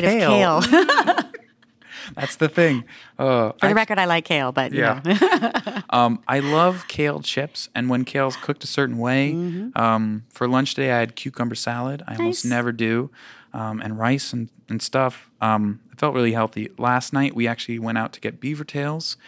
plate 0.00 0.18
Kale. 0.18 0.58
of 0.58 0.64
kale. 0.70 1.16
That's 2.16 2.36
the 2.36 2.48
thing. 2.48 2.84
Uh, 3.18 3.52
For 3.52 3.66
I- 3.66 3.68
the 3.68 3.74
record, 3.74 3.98
I 3.98 4.04
like 4.06 4.24
kale, 4.24 4.52
but 4.52 4.72
you 4.72 4.80
Yeah. 4.80 5.00
know. 5.04 5.78
Um, 5.90 6.22
I 6.26 6.40
love 6.40 6.86
kale 6.88 7.20
chips, 7.20 7.68
and 7.74 7.90
when 7.90 8.04
kale's 8.06 8.34
cooked 8.36 8.64
a 8.64 8.66
certain 8.66 8.96
way, 8.98 9.32
um, 9.76 10.24
for 10.30 10.48
lunch 10.48 10.74
today 10.74 10.90
I 10.90 11.00
had 11.00 11.16
cucumber 11.16 11.54
salad. 11.54 12.02
I 12.08 12.16
almost 12.16 12.40
Mm-hmm. 12.44 12.48
Never 12.48 12.72
do, 12.72 13.10
um, 13.52 13.80
and 13.82 13.98
rice 13.98 14.32
and, 14.32 14.48
and 14.70 14.80
stuff. 14.80 15.30
Um, 15.42 15.80
it 15.92 15.98
felt 16.00 16.14
really 16.14 16.32
healthy. 16.32 16.70
Last 16.78 17.12
night 17.12 17.34
we 17.36 17.46
actually 17.46 17.78
went 17.78 17.98
out 17.98 18.14
to 18.14 18.20
get 18.20 18.40
beaver 18.40 18.64
tails. 18.64 19.18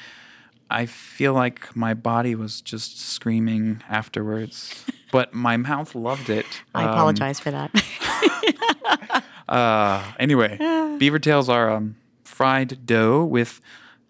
I 0.71 0.87
feel 0.87 1.35
like 1.35 1.77
my 1.77 1.93
body 1.93 2.35
was 2.35 2.63
just 2.63 2.99
screaming 2.99 3.83
afterwards, 3.91 4.85
but 5.15 5.33
my 5.33 5.57
mouth 5.57 5.95
loved 5.95 6.29
it. 6.29 6.45
I 6.75 6.83
Um, 6.85 6.91
apologize 6.91 7.39
for 7.39 7.53
that. 7.53 7.71
uh, 9.49 10.03
anyway, 10.19 10.57
beaver 10.99 11.19
tails 11.21 11.49
are 11.49 11.71
um, 11.71 11.95
fried 12.25 12.85
dough 12.85 13.25
with 13.25 13.61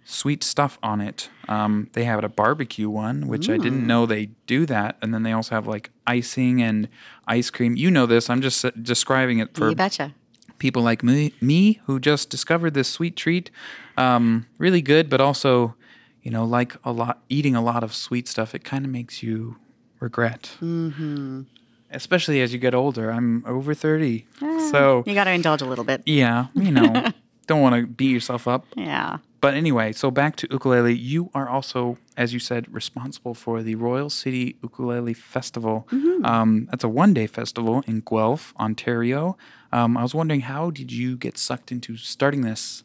sweet 0.07 0.43
stuff 0.43 0.79
on 0.83 1.01
it. 1.03 1.29
Um, 1.49 1.89
they 1.93 2.05
have 2.05 2.25
a 2.25 2.29
barbecue 2.29 2.89
one, 2.89 3.27
which 3.29 3.51
I 3.51 3.59
didn't 3.59 3.87
know 3.87 4.07
they 4.07 4.31
do 4.47 4.65
that, 4.67 4.97
and 5.03 5.13
then 5.13 5.23
they 5.25 5.33
also 5.33 5.55
have 5.55 5.67
like 5.67 5.91
icing 6.07 6.63
and 6.63 6.89
ice 7.29 7.51
cream. 7.51 7.77
You 7.77 7.91
know 7.91 8.07
this. 8.07 8.31
I'm 8.31 8.41
just 8.41 8.65
uh, 8.65 8.71
describing 8.81 9.39
it 9.41 9.55
for 9.55 9.69
you 9.71 9.77
betcha. 9.77 10.15
people 10.59 10.83
like 10.83 11.03
me, 11.03 11.35
me 11.41 11.81
who 11.87 12.01
just 12.01 12.31
discovered 12.31 12.73
this 12.75 12.89
sweet 12.89 13.15
treat. 13.17 13.51
Um, 13.99 14.47
really 14.59 14.81
good, 14.83 15.09
but 15.11 15.21
also, 15.21 15.75
you 16.23 16.31
know, 16.31 16.45
like 16.45 16.77
a 16.83 16.93
lot 16.93 17.23
eating 17.29 17.55
a 17.55 17.63
lot 17.63 17.85
of 17.85 17.93
sweet 17.95 18.27
stuff. 18.27 18.55
It 18.55 18.65
kind 18.65 18.85
of 18.87 18.91
makes 18.91 19.23
you 19.23 19.57
regret, 20.05 20.57
mm-hmm. 20.61 21.43
especially 21.91 22.41
as 22.41 22.53
you 22.53 22.59
get 22.61 22.75
older. 22.75 23.11
I'm 23.11 23.43
over 23.47 23.75
thirty, 23.75 24.27
so 24.71 25.03
You 25.07 25.15
got 25.15 25.25
to 25.25 25.33
indulge 25.33 25.63
a 25.63 25.67
little 25.67 25.85
bit. 25.85 26.03
yeah, 26.07 26.47
you 26.55 26.71
know, 26.71 26.91
don't 27.47 27.61
want 27.61 27.75
to 27.75 27.87
beat 27.87 28.13
yourself 28.13 28.47
up. 28.47 28.65
Yeah. 28.77 29.19
But 29.41 29.53
anyway, 29.53 29.93
so 29.93 30.11
back 30.11 30.37
to 30.37 30.49
ukulele. 30.51 30.95
You 30.95 31.31
are 31.35 31.47
also, 31.47 31.99
as 32.17 32.33
you 32.33 32.39
said, 32.41 32.73
responsible 32.73 33.35
for 33.35 33.63
the 33.63 33.75
Royal 33.75 34.09
City 34.09 34.57
Ukulele 34.63 35.13
Festival. 35.13 35.87
Um, 36.25 36.67
that's 36.71 36.83
a 36.83 36.89
one-day 36.89 37.27
festival 37.27 37.83
in 37.87 38.01
Guelph, 38.01 38.55
Ontario. 38.59 39.37
Um, 39.71 39.99
I 39.99 40.03
was 40.03 40.15
wondering, 40.15 40.41
how 40.43 40.71
did 40.71 40.91
you 40.93 41.19
get 41.19 41.37
sucked 41.37 41.71
into 41.71 41.99
starting 41.99 42.41
this? 42.41 42.85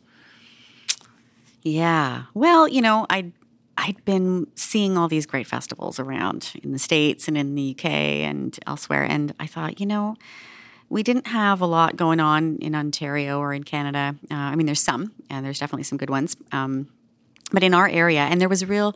Yeah. 1.64 2.24
Well, 2.34 2.68
you 2.68 2.82
know, 2.82 3.06
I 3.10 3.32
I'd 3.80 4.04
been 4.04 4.48
seeing 4.56 4.98
all 4.98 5.08
these 5.08 5.26
great 5.26 5.48
festivals 5.48 6.00
around 6.00 6.52
in 6.62 6.74
the 6.74 6.80
states 6.80 7.30
and 7.30 7.38
in 7.38 7.56
the 7.56 7.76
UK 7.78 7.86
and 7.86 8.58
elsewhere, 8.68 9.06
and 9.06 9.34
I 9.40 9.48
thought, 9.48 9.80
you 9.80 9.86
know, 9.86 10.18
we 10.90 11.02
didn't 11.02 11.28
have 11.28 11.62
a 11.62 11.66
lot 11.66 11.96
going 11.96 12.20
on 12.20 12.58
in 12.58 12.76
Ontario 12.76 13.40
or 13.40 13.54
in 13.54 13.64
Canada. 13.64 14.16
Uh, 14.30 14.36
I 14.36 14.56
mean, 14.56 14.66
there's 14.66 14.82
some, 14.82 15.14
and 15.30 15.46
there's 15.46 15.60
definitely 15.60 15.84
some 15.84 15.98
good 15.98 16.10
ones. 16.10 16.36
Um, 16.52 16.90
but 17.52 17.64
in 17.64 17.74
our 17.74 17.88
area, 17.88 18.22
and 18.22 18.40
there 18.40 18.50
was 18.50 18.62
a 18.62 18.68
real. 18.68 18.96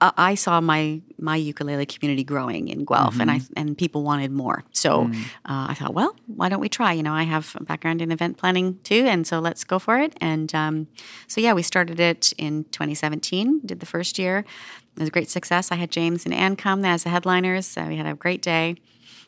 I 0.00 0.12
I 0.32 0.34
saw 0.34 0.60
my 0.60 1.00
my 1.18 1.36
ukulele 1.36 1.86
community 1.86 2.24
growing 2.24 2.68
in 2.68 2.84
Guelph, 2.84 3.20
and 3.20 3.30
I 3.30 3.40
and 3.56 3.76
people 3.76 4.02
wanted 4.02 4.30
more. 4.30 4.64
So 4.72 5.10
uh, 5.44 5.66
I 5.70 5.74
thought, 5.74 5.94
well, 5.94 6.16
why 6.26 6.48
don't 6.48 6.60
we 6.60 6.68
try? 6.68 6.92
You 6.92 7.02
know, 7.02 7.12
I 7.12 7.24
have 7.24 7.56
a 7.58 7.64
background 7.64 8.02
in 8.02 8.10
event 8.12 8.38
planning 8.38 8.78
too, 8.82 9.06
and 9.06 9.26
so 9.26 9.38
let's 9.38 9.64
go 9.64 9.78
for 9.78 9.98
it. 9.98 10.16
And 10.20 10.54
um, 10.54 10.88
so 11.28 11.40
yeah, 11.40 11.52
we 11.52 11.62
started 11.62 12.00
it 12.00 12.32
in 12.38 12.64
2017. 12.64 13.60
Did 13.64 13.80
the 13.80 13.86
first 13.86 14.18
year. 14.18 14.44
It 14.96 15.00
was 15.00 15.08
a 15.08 15.12
great 15.12 15.30
success. 15.30 15.72
I 15.72 15.76
had 15.76 15.90
James 15.90 16.26
and 16.26 16.34
Ann 16.34 16.54
come 16.54 16.84
as 16.84 17.04
the 17.04 17.10
headliners. 17.10 17.66
So 17.66 17.86
we 17.86 17.96
had 17.96 18.06
a 18.06 18.14
great 18.14 18.42
day, 18.42 18.76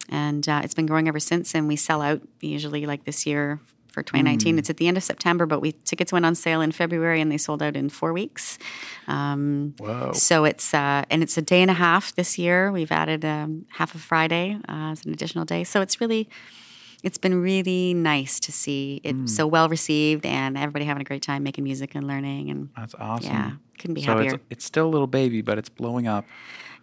and 0.08 0.46
uh, 0.48 0.60
it's 0.62 0.74
been 0.74 0.87
growing 0.87 1.08
ever 1.08 1.20
since. 1.20 1.54
And 1.54 1.68
we 1.68 1.76
sell 1.76 2.02
out 2.02 2.20
usually 2.40 2.87
like 2.87 3.04
this 3.04 3.24
year 3.24 3.60
for 3.94 4.02
2019. 4.02 4.59
It's 4.59 4.68
at 4.68 4.76
the 4.76 4.88
end 4.88 4.96
of 4.98 5.02
September, 5.02 5.46
but 5.46 5.61
we 5.61 5.72
tickets 5.85 6.12
went 6.12 6.26
on 6.26 6.35
sale 6.35 6.61
in 6.61 6.72
February 6.72 7.20
and 7.22 7.30
they 7.33 7.38
sold 7.38 7.62
out 7.62 7.76
in 7.76 7.88
four 7.88 8.12
weeks. 8.12 8.59
Um, 9.07 9.74
Whoa. 9.78 10.12
So 10.12 10.44
it's 10.44 10.74
uh, 10.74 11.04
and 11.11 11.22
it's 11.22 11.38
a 11.38 11.42
day 11.42 11.62
and 11.62 11.70
a 11.70 11.74
half 11.74 12.14
this 12.14 12.38
year. 12.38 12.70
We've 12.72 12.92
added 12.92 13.24
um, 13.24 13.64
half 13.70 13.94
of 13.94 14.00
Friday 14.02 14.59
uh, 14.68 14.90
as 14.92 15.07
an 15.07 15.12
additional 15.12 15.44
day. 15.46 15.64
So 15.64 15.80
it's 15.80 16.00
really. 16.00 16.28
It's 17.02 17.18
been 17.18 17.35
really 17.42 17.92
nice 17.92 18.40
to 18.40 18.50
see 18.50 19.02
it 19.04 19.14
Mm. 19.14 19.28
so 19.28 19.46
well 19.46 19.68
received 19.68 20.24
and 20.24 20.57
everybody 20.57 20.87
having 20.87 21.02
a 21.02 21.04
great 21.04 21.20
time 21.22 21.42
making 21.42 21.62
music 21.62 21.94
and 21.94 22.07
learning 22.09 22.48
and 22.48 22.70
That's 22.74 22.94
awesome. 22.98 23.30
yeah, 23.30 23.50
couldn't 23.78 23.92
be 23.92 24.00
so 24.02 24.16
happier. 24.16 24.35
it's, 24.37 24.44
it's 24.48 24.64
still 24.64 24.87
a 24.87 24.92
little 24.94 25.07
baby, 25.07 25.42
but 25.42 25.59
it's 25.59 25.68
blowing 25.68 26.07
up. 26.07 26.24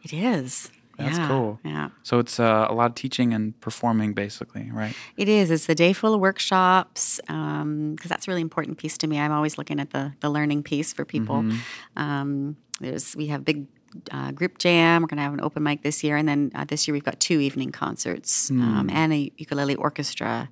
It 0.04 0.13
is. 0.13 0.69
That's 1.03 1.17
yeah, 1.17 1.27
cool. 1.27 1.59
Yeah. 1.63 1.89
So 2.03 2.19
it's 2.19 2.39
uh, 2.39 2.67
a 2.69 2.73
lot 2.73 2.89
of 2.91 2.95
teaching 2.95 3.33
and 3.33 3.59
performing, 3.61 4.13
basically, 4.13 4.69
right? 4.71 4.95
It 5.17 5.27
is. 5.29 5.51
It's 5.51 5.67
a 5.69 5.75
day 5.75 5.93
full 5.93 6.13
of 6.13 6.19
workshops 6.19 7.19
because 7.25 8.09
that's 8.09 8.27
a 8.27 8.31
really 8.31 8.41
important 8.41 8.77
piece 8.77 8.97
to 8.99 9.07
me. 9.07 9.19
I'm 9.19 9.31
always 9.31 9.57
looking 9.57 9.79
at 9.79 9.91
the 9.91 10.13
the 10.19 10.29
learning 10.29 10.63
piece 10.63 10.93
for 10.93 11.05
people. 11.05 11.41
Mm-hmm. 11.43 12.01
Um, 12.03 12.57
there's 12.79 13.15
we 13.15 13.27
have 13.27 13.43
big 13.45 13.67
uh, 14.11 14.31
group 14.31 14.57
jam. 14.57 15.01
We're 15.01 15.07
going 15.07 15.17
to 15.17 15.23
have 15.23 15.33
an 15.33 15.41
open 15.41 15.63
mic 15.63 15.83
this 15.83 16.03
year, 16.03 16.15
and 16.17 16.27
then 16.27 16.51
uh, 16.55 16.65
this 16.65 16.87
year 16.87 16.93
we've 16.93 17.03
got 17.03 17.19
two 17.19 17.39
evening 17.39 17.71
concerts 17.71 18.49
Hmm. 18.49 18.61
um, 18.61 18.89
and 18.89 19.13
a 19.13 19.31
ukulele 19.37 19.75
orchestra 19.75 20.49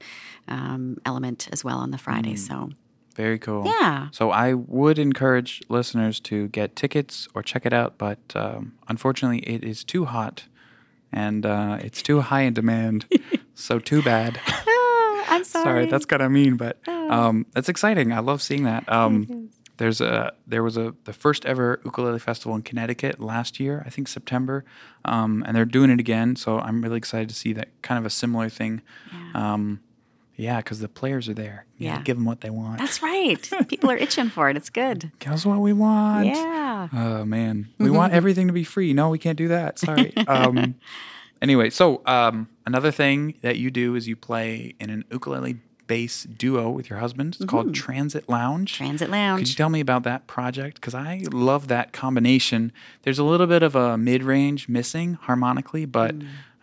um, 0.47 0.97
element 1.05 1.47
as 1.51 1.63
well 1.63 1.77
on 1.77 1.91
the 1.91 1.97
Friday. 1.97 2.31
Hmm. 2.31 2.35
So 2.35 2.69
Very 3.19 3.37
cool. 3.37 3.65
Yeah. 3.65 4.07
So 4.11 4.31
I 4.31 4.53
would 4.53 4.97
encourage 4.97 5.61
listeners 5.67 6.21
to 6.21 6.47
get 6.47 6.77
tickets 6.77 7.27
or 7.35 7.43
check 7.43 7.65
it 7.65 7.73
out, 7.73 7.97
but 7.97 8.19
um, 8.33 8.75
unfortunately, 8.87 9.39
it 9.39 9.61
is 9.61 9.83
too 9.83 10.05
hot 10.05 10.45
and 11.11 11.45
uh, 11.45 11.79
it's 11.81 12.01
too 12.01 12.21
high 12.21 12.43
in 12.43 12.53
demand. 12.53 13.07
so 13.55 13.77
too 13.77 14.01
bad. 14.01 14.39
Ah, 14.47 15.25
I'm 15.35 15.43
sorry. 15.43 15.63
Sorry, 15.65 15.85
that's 15.87 16.05
kind 16.05 16.21
of 16.21 16.31
mean, 16.31 16.55
but 16.55 16.77
um, 16.87 17.45
that's 17.51 17.67
exciting. 17.67 18.13
I 18.13 18.19
love 18.19 18.41
seeing 18.41 18.63
that. 18.63 18.89
Um, 18.89 19.49
there's 19.75 19.99
a 19.99 20.31
there 20.47 20.63
was 20.63 20.77
a 20.77 20.95
the 21.03 21.11
first 21.11 21.45
ever 21.45 21.81
ukulele 21.83 22.19
festival 22.19 22.55
in 22.55 22.61
Connecticut 22.61 23.19
last 23.19 23.59
year, 23.59 23.83
I 23.85 23.89
think 23.89 24.07
September, 24.07 24.63
um, 25.03 25.43
and 25.45 25.57
they're 25.57 25.65
doing 25.65 25.89
it 25.89 25.99
again. 25.99 26.37
So 26.37 26.59
I'm 26.59 26.81
really 26.81 26.97
excited 26.97 27.27
to 27.29 27.35
see 27.35 27.51
that 27.53 27.67
kind 27.81 27.99
of 27.99 28.05
a 28.05 28.09
similar 28.09 28.47
thing. 28.47 28.81
Um, 29.33 29.81
yeah, 30.39 30.57
because 30.57 30.79
the 30.79 30.87
players 30.87 31.27
are 31.29 31.33
there. 31.33 31.65
You 31.77 31.87
Yeah. 31.87 32.01
give 32.01 32.17
them 32.17 32.25
what 32.25 32.41
they 32.41 32.49
want. 32.49 32.79
That's 32.79 33.03
right. 33.03 33.49
People 33.67 33.91
are 33.91 33.97
itching 33.97 34.29
for 34.29 34.49
it. 34.49 34.55
It's 34.57 34.69
good. 34.69 35.11
That's 35.19 35.45
what 35.45 35.59
we 35.59 35.73
want. 35.73 36.27
Yeah. 36.27 36.87
Oh 36.93 37.25
man, 37.25 37.67
we 37.77 37.89
want 37.89 38.13
everything 38.13 38.47
to 38.47 38.53
be 38.53 38.63
free. 38.63 38.93
No, 38.93 39.09
we 39.09 39.17
can't 39.19 39.37
do 39.37 39.47
that. 39.49 39.79
Sorry. 39.79 40.13
Um, 40.27 40.75
anyway, 41.41 41.69
so 41.69 42.01
um, 42.05 42.49
another 42.65 42.91
thing 42.91 43.35
that 43.41 43.57
you 43.57 43.71
do 43.71 43.95
is 43.95 44.07
you 44.07 44.15
play 44.15 44.75
in 44.79 44.89
an 44.89 45.05
ukulele 45.11 45.57
bass 45.87 46.23
duo 46.23 46.69
with 46.69 46.87
your 46.89 46.99
husband. 46.99 47.35
It's 47.35 47.45
called 47.45 47.73
Transit 47.73 48.29
Lounge. 48.29 48.73
Transit 48.75 49.09
Lounge. 49.09 49.39
Could 49.41 49.49
you 49.49 49.55
tell 49.55 49.69
me 49.69 49.79
about 49.79 50.03
that 50.03 50.27
project? 50.27 50.75
Because 50.75 50.93
I 50.93 51.23
love 51.31 51.67
that 51.69 51.93
combination. 51.93 52.71
There's 53.01 53.17
a 53.17 53.23
little 53.23 53.47
bit 53.47 53.63
of 53.63 53.75
a 53.75 53.97
mid 53.97 54.21
range 54.23 54.69
missing 54.69 55.15
harmonically, 55.15 55.85
but 55.85 56.13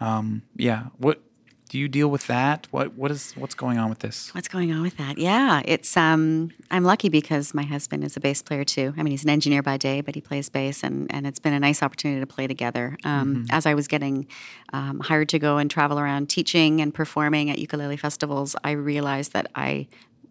um, 0.00 0.42
yeah. 0.56 0.84
What 0.98 1.20
do 1.68 1.78
you 1.78 1.88
deal 1.88 2.08
with 2.08 2.26
that? 2.28 2.68
What 2.70 2.94
what 2.94 3.10
is 3.10 3.32
what's 3.36 3.54
going 3.54 3.78
on 3.78 3.88
with 3.88 3.98
this? 3.98 4.32
What's 4.34 4.48
going 4.48 4.72
on 4.72 4.82
with 4.82 4.96
that? 4.98 5.18
Yeah, 5.18 5.62
it's 5.64 5.96
um 5.96 6.50
I'm 6.70 6.84
lucky 6.84 7.08
because 7.08 7.54
my 7.54 7.64
husband 7.64 8.04
is 8.04 8.16
a 8.16 8.20
bass 8.20 8.42
player 8.42 8.64
too. 8.64 8.94
I 8.96 9.02
mean, 9.02 9.10
he's 9.10 9.24
an 9.24 9.30
engineer 9.30 9.62
by 9.62 9.76
day, 9.76 10.00
but 10.00 10.14
he 10.14 10.20
plays 10.20 10.48
bass, 10.48 10.82
and 10.82 11.12
and 11.12 11.26
it's 11.26 11.38
been 11.40 11.52
a 11.52 11.60
nice 11.60 11.82
opportunity 11.82 12.20
to 12.20 12.26
play 12.26 12.46
together. 12.46 12.96
Um, 13.04 13.46
As 13.50 13.66
I 13.66 13.74
was 13.74 13.88
getting 13.88 14.26
um, 14.72 15.00
hired 15.00 15.28
to 15.30 15.38
go 15.38 15.58
and 15.58 15.70
travel 15.70 15.98
around 15.98 16.28
teaching 16.28 16.80
and 16.80 16.94
performing 16.94 17.50
at 17.50 17.58
ukulele 17.58 17.96
festivals, 17.96 18.54
I 18.64 18.70
realized 18.72 19.32
that 19.32 19.50
I. 19.54 19.88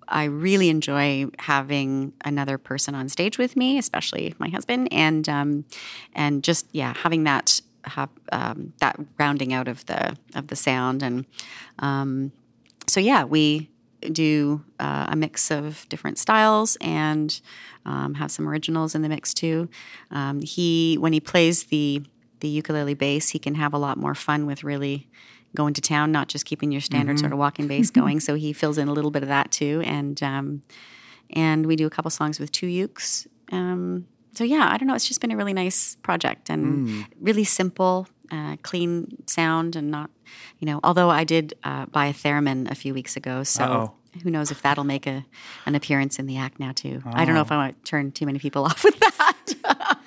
I 0.07 0.25
really 0.25 0.69
enjoy 0.69 1.25
having 1.39 2.13
another 2.23 2.59
person 2.59 2.93
on 2.93 3.09
stage 3.09 3.39
with 3.39 3.55
me, 3.55 3.79
especially 3.79 4.35
my 4.37 4.49
husband, 4.49 4.87
and 4.91 5.27
um, 5.27 5.65
and 6.13 6.43
just 6.43 6.67
yeah, 6.73 6.93
having 6.95 7.23
that 7.23 7.59
have 7.85 8.09
um, 8.31 8.73
that 8.79 8.99
rounding 9.17 9.53
out 9.53 9.67
of 9.67 9.85
the 9.85 10.15
of 10.35 10.47
the 10.47 10.55
sound 10.55 11.03
and 11.03 11.25
um, 11.79 12.31
so 12.87 12.99
yeah, 12.99 13.23
we 13.23 13.69
do 14.11 14.63
uh, 14.79 15.07
a 15.09 15.15
mix 15.15 15.51
of 15.51 15.87
different 15.89 16.17
styles 16.17 16.77
and 16.81 17.41
um, 17.85 18.15
have 18.15 18.31
some 18.31 18.47
originals 18.47 18.95
in 18.95 19.01
the 19.01 19.09
mix 19.09 19.33
too. 19.33 19.69
Um, 20.11 20.41
he 20.41 20.97
when 20.99 21.13
he 21.13 21.19
plays 21.19 21.65
the 21.65 22.03
the 22.41 22.47
ukulele 22.47 22.93
bass, 22.93 23.29
he 23.29 23.39
can 23.39 23.55
have 23.55 23.73
a 23.73 23.77
lot 23.77 23.97
more 23.97 24.13
fun 24.13 24.45
with 24.45 24.63
really 24.63 25.07
going 25.55 25.73
to 25.73 25.81
town, 25.81 26.11
not 26.11 26.27
just 26.27 26.45
keeping 26.45 26.71
your 26.71 26.81
standard 26.81 27.17
sort 27.17 27.31
of 27.31 27.39
walking 27.39 27.67
bass 27.67 27.89
going. 28.01 28.19
So 28.19 28.35
he 28.35 28.51
fills 28.53 28.77
in 28.77 28.87
a 28.87 28.93
little 28.93 29.11
bit 29.11 29.23
of 29.23 29.29
that 29.29 29.51
too, 29.51 29.81
and 29.85 30.21
um, 30.21 30.61
and 31.29 31.65
we 31.65 31.75
do 31.75 31.87
a 31.87 31.89
couple 31.89 32.11
songs 32.11 32.39
with 32.39 32.51
two 32.51 32.67
ukes. 32.67 33.25
So 34.35 34.43
yeah, 34.43 34.69
I 34.71 34.77
don't 34.77 34.87
know. 34.87 34.95
It's 34.95 35.07
just 35.07 35.21
been 35.21 35.31
a 35.31 35.37
really 35.37 35.53
nice 35.53 35.95
project 36.03 36.49
and 36.49 36.87
Hmm. 36.89 37.01
really 37.21 37.43
simple, 37.43 38.07
uh, 38.31 38.57
clean 38.63 39.17
sound, 39.27 39.75
and 39.75 39.89
not, 39.91 40.09
you 40.59 40.65
know. 40.65 40.79
Although 40.83 41.09
I 41.09 41.23
did 41.23 41.53
uh, 41.63 41.85
buy 41.87 42.07
a 42.07 42.13
theremin 42.13 42.69
a 42.69 42.75
few 42.75 42.93
weeks 42.93 43.15
ago, 43.15 43.43
so 43.43 43.63
Uh-oh. 43.63 43.93
who 44.23 44.29
knows 44.29 44.51
if 44.51 44.61
that'll 44.61 44.83
make 44.83 45.07
a 45.07 45.25
an 45.65 45.75
appearance 45.75 46.19
in 46.19 46.25
the 46.27 46.37
act 46.37 46.59
now 46.59 46.71
too. 46.73 47.01
I 47.05 47.21
Oh. 47.21 47.25
don't 47.25 47.35
know 47.35 47.41
if 47.41 47.51
I 47.51 47.57
want 47.57 47.83
to 47.83 47.89
turn 47.89 48.11
too 48.11 48.25
many 48.25 48.39
people 48.39 48.63
off 48.69 48.83
with 48.83 48.99
that. 48.99 49.55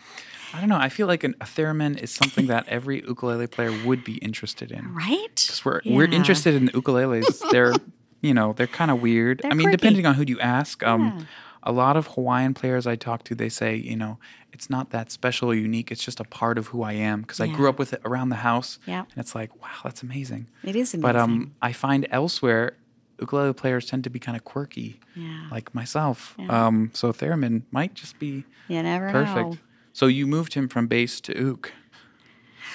I 0.54 0.60
don't 0.60 0.68
know. 0.70 0.78
I 0.78 0.88
feel 0.88 1.06
like 1.06 1.24
an, 1.24 1.34
a 1.40 1.44
theremin 1.44 1.98
is 2.02 2.10
something 2.10 2.46
that 2.48 2.66
every 2.68 2.96
ukulele 3.06 3.46
player 3.46 3.72
would 3.86 4.02
be 4.02 4.14
interested 4.16 4.72
in. 4.72 4.92
right? 4.94 5.36
'Cause 5.48 5.62
we're 5.64 5.80
we're 5.86 6.06
interested 6.10 6.54
in 6.54 6.66
the 6.66 6.72
ukuleles. 6.72 7.48
They're 7.50 7.74
you 8.22 8.32
know 8.34 8.52
they're 8.54 8.66
kind 8.80 8.90
of 8.90 9.00
weird. 9.02 9.40
They're 9.42 9.52
I 9.52 9.54
mean, 9.54 9.66
quirky. 9.68 9.76
depending 9.76 10.06
on 10.06 10.14
who 10.14 10.24
you 10.26 10.40
ask. 10.40 10.82
Um, 10.84 11.02
Yeah. 11.18 11.24
A 11.62 11.72
lot 11.72 11.96
of 11.96 12.06
Hawaiian 12.08 12.54
players 12.54 12.86
I 12.86 12.96
talk 12.96 13.24
to, 13.24 13.34
they 13.34 13.48
say 13.48 13.76
you 13.76 13.96
know 13.96 14.18
it's 14.52 14.68
not 14.70 14.90
that 14.90 15.10
special 15.12 15.50
or 15.50 15.54
unique. 15.54 15.90
It's 15.92 16.02
just 16.04 16.20
a 16.20 16.24
part 16.24 16.58
of 16.58 16.68
who 16.68 16.82
I 16.82 16.92
am 16.92 17.20
because 17.22 17.40
I 17.40 17.46
grew 17.48 17.68
up 17.68 17.78
with 17.78 17.92
it 17.92 18.00
around 18.04 18.30
the 18.30 18.36
house. 18.36 18.78
Yeah. 18.86 19.00
and 19.00 19.18
it's 19.18 19.34
like 19.34 19.50
wow, 19.62 19.68
that's 19.84 20.02
amazing. 20.02 20.48
It 20.64 20.74
is 20.76 20.94
amazing. 20.94 21.00
But 21.00 21.16
um, 21.16 21.54
I 21.62 21.72
find 21.72 22.06
elsewhere 22.10 22.76
ukulele 23.20 23.52
players 23.52 23.84
tend 23.86 24.04
to 24.04 24.10
be 24.10 24.18
kind 24.20 24.36
of 24.36 24.44
quirky, 24.44 25.00
Yeah. 25.16 25.48
like 25.50 25.74
myself. 25.74 26.34
Yeah. 26.38 26.66
Um, 26.66 26.90
so 26.94 27.12
theremin 27.12 27.62
might 27.72 27.94
just 27.94 28.18
be 28.18 28.44
you 28.68 28.82
never 28.82 29.10
perfect. 29.10 29.50
know. 29.50 29.58
So 29.92 30.06
you 30.06 30.26
moved 30.26 30.54
him 30.54 30.68
from 30.68 30.86
bass 30.86 31.20
to 31.22 31.52
uk. 31.52 31.72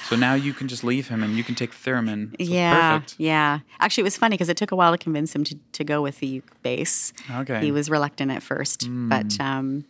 So 0.10 0.16
now 0.16 0.34
you 0.34 0.54
can 0.54 0.68
just 0.68 0.84
leave 0.84 1.08
him 1.08 1.24
and 1.24 1.36
you 1.38 1.44
can 1.44 1.56
take 1.56 1.72
the 1.72 1.90
theremin. 1.92 2.32
So 2.32 2.36
yeah, 2.54 2.92
perfect. 3.00 3.16
yeah. 3.20 3.60
Actually, 3.80 4.02
it 4.02 4.06
was 4.06 4.18
funny 4.18 4.34
because 4.36 4.50
it 4.50 4.58
took 4.58 4.72
a 4.72 4.76
while 4.76 4.92
to 4.92 4.98
convince 4.98 5.34
him 5.34 5.44
to, 5.46 5.56
to 5.74 5.84
go 5.84 6.02
with 6.02 6.20
the 6.20 6.42
bass. 6.62 7.14
Okay. 7.32 7.62
He 7.62 7.72
was 7.72 7.90
reluctant 7.90 8.32
at 8.32 8.44
first, 8.44 8.82
but 8.90 9.28
Mm. 9.28 9.40
um, 9.42 9.86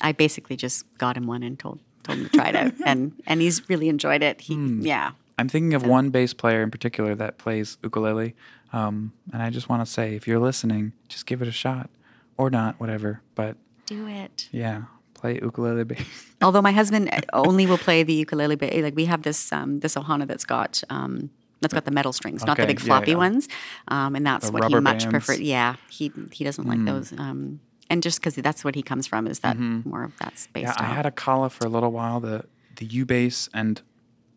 I 0.00 0.12
basically 0.12 0.56
just 0.56 0.84
got 0.98 1.16
him 1.16 1.26
one 1.26 1.42
and 1.42 1.58
told 1.58 1.78
told 2.02 2.18
him 2.18 2.24
to 2.24 2.30
try 2.32 2.48
it 2.48 2.56
out, 2.56 2.72
and 2.86 3.12
and 3.26 3.40
he's 3.40 3.68
really 3.68 3.88
enjoyed 3.88 4.22
it. 4.22 4.40
He, 4.42 4.54
Hmm. 4.54 4.80
yeah, 4.82 5.12
I'm 5.38 5.48
thinking 5.48 5.72
of 5.74 5.86
one 5.86 6.10
bass 6.10 6.34
player 6.34 6.62
in 6.62 6.70
particular 6.70 7.14
that 7.14 7.38
plays 7.38 7.78
ukulele. 7.82 8.34
Um, 8.72 9.12
and 9.32 9.40
I 9.40 9.50
just 9.50 9.68
want 9.68 9.86
to 9.86 9.90
say, 9.90 10.16
if 10.16 10.26
you're 10.26 10.40
listening, 10.40 10.92
just 11.08 11.26
give 11.26 11.40
it 11.42 11.46
a 11.48 11.52
shot 11.52 11.90
or 12.36 12.50
not, 12.50 12.80
whatever. 12.80 13.20
But 13.36 13.56
do 13.86 14.08
it. 14.08 14.48
yeah, 14.50 14.82
play 15.24 15.40
ukulele 15.42 15.84
bass. 15.84 16.04
Although 16.42 16.62
my 16.62 16.72
husband 16.72 17.08
only 17.32 17.66
will 17.66 17.78
play 17.78 18.02
the 18.02 18.12
ukulele, 18.14 18.56
bass. 18.56 18.82
like 18.82 18.96
we 18.96 19.06
have 19.06 19.22
this 19.22 19.52
um, 19.52 19.80
this 19.80 19.94
ohana 19.94 20.26
that's 20.26 20.44
got. 20.44 20.82
Um, 20.90 21.30
that's 21.60 21.72
got 21.72 21.86
the 21.86 21.96
metal 22.00 22.12
strings, 22.12 22.44
not 22.44 22.58
the 22.58 22.66
big 22.66 22.78
floppy 22.78 23.12
yeah. 23.12 23.16
ones, 23.16 23.48
um, 23.88 24.14
and 24.16 24.26
that's 24.26 24.46
The 24.46 24.52
what 24.52 24.68
he 24.68 24.74
much 24.74 25.04
bands. 25.04 25.06
prefers. 25.06 25.40
Yeah, 25.40 25.76
he 25.88 26.12
he 26.30 26.44
doesn't 26.44 26.66
like 26.72 26.84
those, 26.84 27.08
um, 27.16 27.60
and 27.88 28.02
just 28.02 28.20
because 28.20 28.34
that's 28.34 28.62
what 28.66 28.74
he 28.74 28.82
comes 28.82 29.06
from 29.06 29.26
is 29.26 29.38
that 29.38 29.56
more 29.58 30.04
of 30.04 30.12
that 30.18 30.38
space. 30.38 30.68
Mm-hmm. 30.68 30.82
yeah, 30.84 30.90
I 30.90 30.94
had 30.94 31.06
a 31.06 31.10
Kala 31.10 31.48
for 31.48 31.64
a 31.66 31.70
little 31.70 31.90
while, 31.90 32.20
the 32.20 32.44
the 32.76 32.84
U 32.84 33.06
bass, 33.06 33.48
and 33.54 33.80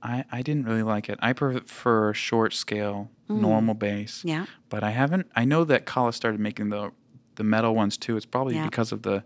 I 0.02 0.24
I 0.32 0.42
didn't 0.42 0.64
really 0.70 0.84
like 0.84 1.10
it. 1.10 1.20
I 1.22 1.34
prefer 1.34 2.14
short 2.14 2.54
scale, 2.54 3.10
normal 3.28 3.74
bass. 3.74 4.22
Mm. 4.24 4.30
Yeah. 4.30 4.46
But 4.70 4.82
I 4.90 4.92
haven't. 4.92 5.26
I 5.36 5.44
know 5.44 5.66
that 5.66 5.86
Kala 5.86 6.14
started 6.14 6.40
making 6.40 6.70
the 6.70 6.92
the 7.36 7.44
metal 7.44 7.76
ones 7.76 7.98
too. 7.98 8.16
It's 8.16 8.26
probably 8.26 8.56
Yeah. 8.56 8.66
because 8.66 8.94
of 8.94 9.02
the, 9.02 9.24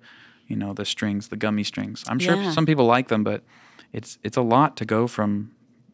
you 0.52 0.58
know, 0.58 0.74
the 0.74 0.86
strings, 0.86 1.28
the 1.30 1.38
gummy 1.46 1.64
strings. 1.64 2.04
I'm 2.10 2.20
sure 2.20 2.36
Yeah. 2.36 2.52
some 2.52 2.66
people 2.66 2.86
like 2.98 3.08
them, 3.08 3.24
but 3.24 3.42
it's 3.98 4.20
it's 4.24 4.38
a 4.38 4.46
lot 4.56 4.70
to 4.78 4.86
go 4.86 5.08
from 5.08 5.52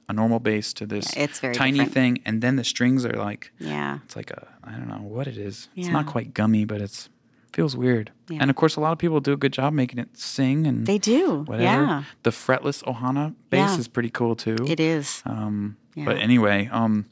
a 0.10 0.14
normal 0.14 0.40
bass 0.40 0.74
to 0.74 0.86
this 0.86 1.06
Yeah, 1.16 1.24
it's 1.26 1.40
very 1.40 1.54
tiny 1.56 1.78
different. 1.80 1.94
thing, 1.94 2.14
and 2.26 2.42
then 2.42 2.56
the 2.56 2.64
strings 2.64 3.06
are 3.06 3.18
like 3.30 3.52
yeah. 3.60 4.00
it's 4.06 4.16
like 4.16 4.32
a 4.32 4.42
I 4.64 4.72
don't 4.78 4.88
know 4.88 5.04
what 5.16 5.28
it 5.28 5.38
is. 5.38 5.70
It's 5.76 5.92
not 5.98 6.06
quite 6.06 6.34
gummy, 6.34 6.66
but 6.66 6.82
it's 6.82 7.10
feels 7.54 7.76
weird. 7.76 8.12
Yeah. 8.30 8.40
And 8.42 8.50
of 8.50 8.56
course, 8.56 8.76
a 8.80 8.82
lot 8.82 8.92
of 8.92 9.00
people 9.00 9.20
do 9.20 9.34
a 9.34 9.38
good 9.38 9.54
job 9.54 9.74
making 9.74 10.00
it 10.00 10.10
sing 10.18 10.68
and 10.68 10.86
They 10.86 11.00
do. 11.00 11.44
whatever. 11.48 11.64
Yeah. 11.86 12.04
The 12.24 12.30
fretless 12.32 12.84
Ohana 12.84 13.34
bass 13.50 13.72
Yeah. 13.72 13.80
is 13.80 13.88
pretty 13.88 14.12
cool 14.12 14.36
too. 14.36 14.58
It 14.68 14.80
is. 14.80 15.24
Um, 15.26 15.76
Yeah. 15.96 16.06
But 16.06 16.18
anyway, 16.18 16.70
um, 16.72 17.06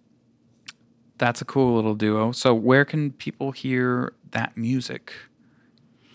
that's 1.17 1.41
a 1.41 1.45
cool 1.45 1.75
little 1.75 1.95
duo. 1.95 2.31
So 2.31 2.53
where 2.53 2.85
can 2.85 3.11
people 3.11 3.51
hear 3.53 4.13
that 4.31 4.55
music? 4.57 5.13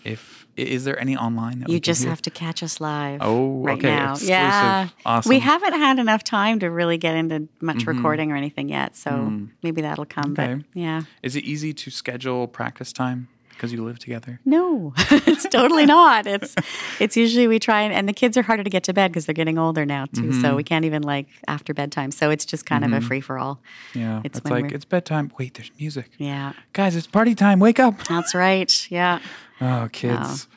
If 0.03 0.40
is 0.57 0.83
there 0.83 0.99
any 0.99 1.15
online 1.17 1.59
that 1.59 1.69
You 1.69 1.79
just 1.79 2.03
have 2.03 2.21
to 2.23 2.29
catch 2.29 2.61
us 2.63 2.79
live. 2.81 3.19
Oh, 3.23 3.61
right 3.63 3.77
okay, 3.77 3.87
now. 3.89 4.11
exclusive. 4.11 4.29
Yeah. 4.29 4.87
Awesome. 5.05 5.29
We 5.29 5.39
haven't 5.39 5.73
had 5.73 5.99
enough 5.99 6.23
time 6.23 6.59
to 6.59 6.67
really 6.69 6.97
get 6.97 7.15
into 7.15 7.47
much 7.61 7.85
recording 7.85 8.31
or 8.31 8.35
anything 8.35 8.69
yet, 8.69 8.95
so 8.95 9.47
maybe 9.63 9.81
that'll 9.81 10.05
come. 10.05 10.35
Mm-hmm. 10.35 10.41
Okay. 10.41 10.53
But 10.73 10.79
yeah. 10.79 11.01
Is 11.23 11.35
it 11.35 11.43
easy 11.43 11.73
to 11.73 11.89
schedule 11.89 12.47
practice 12.47 12.91
time 12.93 13.27
because 13.49 13.71
you 13.71 13.83
live 13.83 13.99
together? 13.99 14.39
No, 14.43 14.93
it's 15.11 15.47
totally 15.49 15.85
not. 15.85 16.25
It's 16.27 16.55
it's 16.99 17.15
usually 17.15 17.47
we 17.47 17.59
try 17.59 17.81
and, 17.81 17.93
and 17.93 18.09
the 18.09 18.13
kids 18.13 18.35
are 18.37 18.41
harder 18.41 18.63
to 18.63 18.69
get 18.69 18.83
to 18.85 18.93
bed 18.93 19.11
because 19.11 19.25
they're 19.27 19.33
getting 19.33 19.57
older 19.59 19.85
now 19.85 20.05
too. 20.05 20.21
Mm-hmm. 20.23 20.41
So 20.41 20.55
we 20.55 20.63
can't 20.63 20.83
even 20.85 21.03
like 21.03 21.27
after 21.47 21.73
bedtime. 21.73 22.11
So 22.11 22.29
it's 22.31 22.43
just 22.45 22.65
kind 22.65 22.83
of 22.83 22.91
a 22.91 23.01
free 23.01 23.21
for 23.21 23.37
all. 23.37 23.61
Yeah, 23.93 24.21
It's 24.23 24.39
it's, 24.39 24.49
like 24.49 24.71
it's 24.71 24.85
bedtime. 24.85 25.31
Wait, 25.37 25.53
there's 25.53 25.71
music, 25.79 26.09
Yeah, 26.17 26.53
guys. 26.73 26.95
It's 26.95 27.07
party 27.07 27.35
time. 27.35 27.59
Wake 27.59 27.79
up. 27.79 28.03
that's 28.07 28.33
right. 28.33 28.87
Yeah. 28.91 29.19
Oh, 29.61 29.87
kids. 29.91 30.47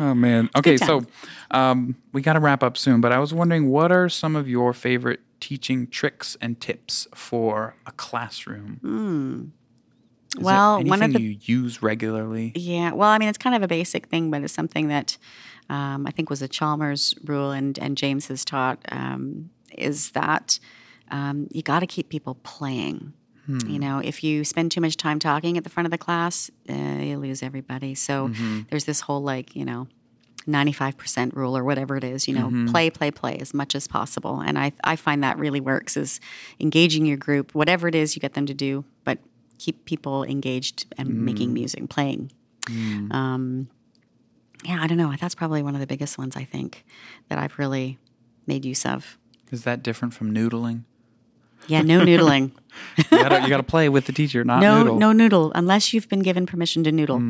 oh 0.00 0.14
man. 0.16 0.48
Okay, 0.56 0.76
so 0.76 1.02
um, 1.50 1.96
we 2.12 2.22
got 2.22 2.34
to 2.34 2.40
wrap 2.40 2.62
up 2.62 2.76
soon, 2.76 3.00
but 3.00 3.12
I 3.12 3.18
was 3.18 3.34
wondering, 3.34 3.68
what 3.68 3.90
are 3.90 4.08
some 4.08 4.36
of 4.36 4.48
your 4.48 4.72
favorite 4.72 5.20
teaching 5.40 5.88
tricks 5.88 6.36
and 6.40 6.60
tips 6.60 7.08
for 7.14 7.74
a 7.86 7.92
classroom? 7.92 9.52
Is 10.36 10.44
Well, 10.44 10.84
one 10.84 11.02
of 11.02 11.12
the 11.12 11.20
you 11.20 11.38
use 11.42 11.82
regularly. 11.82 12.52
Yeah, 12.54 12.92
well, 12.92 13.08
I 13.08 13.18
mean, 13.18 13.28
it's 13.28 13.38
kind 13.38 13.56
of 13.56 13.62
a 13.62 13.68
basic 13.68 14.06
thing, 14.06 14.30
but 14.30 14.42
it's 14.42 14.52
something 14.52 14.88
that 14.88 15.16
um, 15.70 16.06
I 16.06 16.10
think 16.10 16.30
was 16.30 16.42
a 16.42 16.48
Chalmers 16.48 17.14
rule, 17.24 17.50
and 17.50 17.78
and 17.78 17.96
James 17.96 18.28
has 18.28 18.44
taught 18.44 18.78
um, 18.90 19.50
is 19.76 20.10
that 20.10 20.58
um, 21.10 21.48
you 21.50 21.62
got 21.62 21.80
to 21.80 21.86
keep 21.86 22.08
people 22.08 22.36
playing. 22.42 23.14
Hmm. 23.48 23.66
You 23.66 23.78
know, 23.78 23.98
if 23.98 24.22
you 24.22 24.44
spend 24.44 24.70
too 24.70 24.82
much 24.82 24.98
time 24.98 25.18
talking 25.18 25.56
at 25.56 25.64
the 25.64 25.70
front 25.70 25.86
of 25.86 25.90
the 25.90 25.98
class, 25.98 26.50
uh, 26.68 26.74
you 26.74 27.16
lose 27.16 27.42
everybody. 27.42 27.94
So 27.94 28.28
mm-hmm. 28.28 28.60
there's 28.68 28.84
this 28.84 29.00
whole 29.02 29.22
like 29.22 29.56
you 29.56 29.64
know. 29.64 29.88
95% 30.46 31.34
rule 31.34 31.54
or 31.54 31.62
whatever 31.62 31.94
it 31.98 32.04
is, 32.04 32.26
you 32.26 32.32
know, 32.32 32.46
mm-hmm. 32.46 32.68
play, 32.68 32.88
play, 32.88 33.10
play 33.10 33.36
as 33.36 33.52
much 33.52 33.74
as 33.74 33.86
possible. 33.86 34.40
And 34.40 34.58
I, 34.58 34.72
I 34.82 34.96
find 34.96 35.22
that 35.22 35.38
really 35.38 35.60
works 35.60 35.94
is 35.94 36.20
engaging 36.58 37.04
your 37.04 37.18
group, 37.18 37.54
whatever 37.54 37.86
it 37.86 37.94
is 37.94 38.16
you 38.16 38.20
get 38.20 38.32
them 38.32 38.46
to 38.46 38.54
do, 38.54 38.86
but 39.04 39.18
keep 39.58 39.84
people 39.84 40.24
engaged 40.24 40.86
and 40.96 41.22
making 41.22 41.50
mm. 41.50 41.54
music, 41.54 41.90
playing. 41.90 42.32
Mm. 42.62 43.12
Um, 43.12 43.68
yeah, 44.64 44.78
I 44.80 44.86
don't 44.86 44.98
know. 44.98 45.14
That's 45.20 45.34
probably 45.34 45.62
one 45.62 45.74
of 45.74 45.80
the 45.80 45.86
biggest 45.86 46.18
ones 46.18 46.36
I 46.36 46.44
think 46.44 46.84
that 47.28 47.38
I've 47.38 47.58
really 47.58 47.98
made 48.46 48.64
use 48.64 48.86
of. 48.86 49.18
Is 49.50 49.64
that 49.64 49.82
different 49.82 50.14
from 50.14 50.34
noodling? 50.34 50.84
Yeah, 51.68 51.82
no 51.82 52.00
noodling. 52.00 52.52
You 52.96 53.04
gotta, 53.10 53.42
you 53.42 53.48
gotta 53.48 53.64
play 53.64 53.88
with 53.88 54.06
the 54.06 54.12
teacher, 54.12 54.44
not 54.44 54.60
no, 54.60 54.78
noodle. 54.82 54.98
no 54.98 55.12
noodle 55.12 55.50
unless 55.56 55.92
you've 55.92 56.08
been 56.08 56.20
given 56.20 56.46
permission 56.46 56.84
to 56.84 56.92
noodle. 56.92 57.20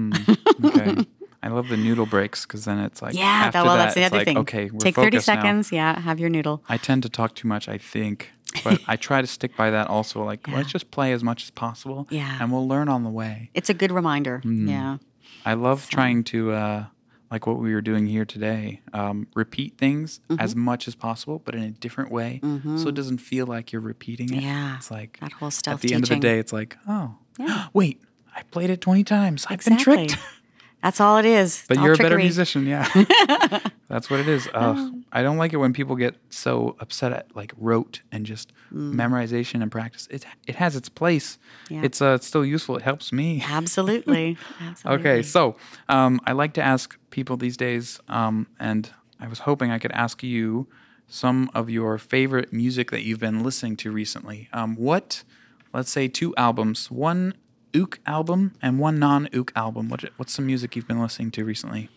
okay. 0.63 1.07
I 1.43 1.49
love 1.49 1.69
the 1.69 1.77
noodle 1.79 2.05
breaks 2.05 2.45
because 2.45 2.67
then 2.67 2.79
it's 2.81 3.01
like 3.01 3.15
Yeah, 3.15 3.25
after 3.25 3.53
that, 3.59 3.65
well, 3.65 3.77
that, 3.77 3.85
that's 3.85 3.95
the 3.95 4.05
other 4.05 4.19
like, 4.19 4.25
thing. 4.27 4.39
Okay, 4.39 4.69
we're 4.71 4.79
Take 4.81 4.97
30 4.97 5.07
focused 5.07 5.29
now. 5.29 5.35
seconds. 5.37 5.73
Yeah, 5.73 5.99
have 6.01 6.21
your 6.21 6.29
noodle. 6.29 6.63
I 6.69 6.77
tend 6.77 7.03
to 7.05 7.09
talk 7.09 7.35
too 7.35 7.49
much, 7.49 7.67
I 7.69 7.79
think, 7.79 8.31
but 8.63 8.81
I 8.89 8.97
try 8.97 9.21
to 9.23 9.27
stick 9.27 9.57
by 9.57 9.71
that 9.71 9.87
also. 9.89 10.23
Like, 10.23 10.47
let's 10.49 10.71
just 10.71 10.91
play 10.91 11.13
as 11.13 11.23
much 11.25 11.45
as 11.45 11.51
possible, 11.51 12.07
Yeah. 12.11 12.37
and 12.41 12.53
we'll 12.53 12.69
learn 12.69 12.89
on 12.91 13.05
the 13.05 13.11
way. 13.11 13.51
It's 13.55 13.71
a 13.71 13.75
good 13.75 13.93
reminder. 13.93 14.43
Mm. 14.45 14.69
Yeah. 14.69 14.99
I 15.47 15.55
love 15.55 15.89
trying 15.89 16.25
to, 16.25 16.53
uh, 16.53 16.85
like 17.31 17.47
what 17.47 17.59
we 17.59 17.75
were 17.75 17.81
doing 17.81 18.07
here 18.07 18.25
today, 18.25 18.81
um, 18.93 19.27
repeat 19.35 19.77
things 19.79 20.21
Mm-hmm. 20.31 20.41
as 20.41 20.55
much 20.57 20.89
as 20.89 20.95
possible, 20.95 21.41
but 21.45 21.55
in 21.55 21.63
a 21.63 21.71
different 21.71 22.11
way, 22.11 22.41
so 22.43 22.89
it 22.89 22.95
doesn't 22.95 23.19
feel 23.19 23.47
like 23.47 23.73
you're 23.73 23.83
repeating 23.83 24.33
it. 24.35 24.43
Yeah, 24.43 24.77
it's 24.77 24.91
like 24.91 25.19
that 25.21 25.33
whole 25.33 25.51
stuff. 25.51 25.75
at 25.75 25.81
the 25.81 25.95
end 25.95 26.05
of 26.05 26.09
the 26.11 26.17
day, 26.17 26.39
it's 26.39 26.53
like, 26.53 26.77
oh, 26.89 27.17
wait, 27.73 28.01
I 28.35 28.43
played 28.45 28.71
it 28.71 28.81
twenty 28.81 29.05
times. 29.05 29.47
I've 29.49 29.65
been 29.65 29.79
tricked. 29.79 30.17
That's 30.83 31.01
all 31.01 31.19
it 31.19 31.25
is. 31.25 31.65
But 31.67 31.75
It's 31.75 31.79
all 31.79 31.85
you're 31.87 31.95
a 31.95 31.99
better 31.99 32.17
musician, 32.19 32.67
yeah. 32.67 32.89
That's 33.89 34.09
what 34.11 34.21
it 34.21 34.29
is. 34.29 34.49
Uh, 34.59 34.91
I 35.13 35.23
don't 35.23 35.37
like 35.37 35.53
it 35.53 35.59
when 35.59 35.73
people 35.73 35.95
get 35.97 36.17
so 36.31 36.77
upset 36.81 37.13
at 37.13 37.35
like 37.37 37.53
rote 37.57 38.01
and 38.11 38.27
just 38.27 38.53
memorization 38.73 39.63
and 39.63 39.71
practice. 39.71 40.09
It 40.11 40.27
it 40.47 40.57
has 40.57 40.75
its 40.75 40.89
place. 40.89 41.39
Yeah. 41.71 41.83
It's 41.85 42.03
uh 42.03 42.15
it's 42.17 42.27
still 42.27 42.45
useful. 42.45 42.77
It 42.77 42.83
helps 42.83 43.13
me. 43.13 43.43
Absolutely. 43.47 44.37
Absolutely. 44.61 45.01
Okay, 45.11 45.23
so 45.23 45.57
um, 45.89 46.21
I 46.27 46.33
like 46.33 46.55
to 46.55 46.63
ask 46.63 46.99
people 47.11 47.37
these 47.37 47.57
days, 47.57 48.01
um, 48.09 48.47
and 48.59 48.91
I 49.21 49.29
was 49.29 49.41
hoping 49.41 49.71
I 49.71 49.79
could 49.79 49.93
ask 49.93 50.23
you 50.23 50.67
some 51.07 51.51
of 51.55 51.71
your 51.71 51.99
favorite 51.99 52.53
music 52.53 52.91
that 52.91 53.03
you've 53.03 53.21
been 53.21 53.43
listening 53.43 53.77
to 53.79 53.91
recently. 53.91 54.49
Um, 54.53 54.77
what, 54.77 55.23
let's 55.73 55.91
say, 55.91 56.09
two 56.09 56.35
albums, 56.37 56.91
one 56.91 57.35
ook 57.75 57.99
album 58.05 58.53
and 58.63 58.79
one 58.81 58.99
non-ook 58.99 59.51
album. 59.55 59.89
What, 59.89 60.05
what's 60.17 60.33
some 60.33 60.47
music 60.47 60.75
you've 60.77 60.87
been 60.87 61.01
listening 61.03 61.31
to 61.33 61.45
recently? 61.45 61.89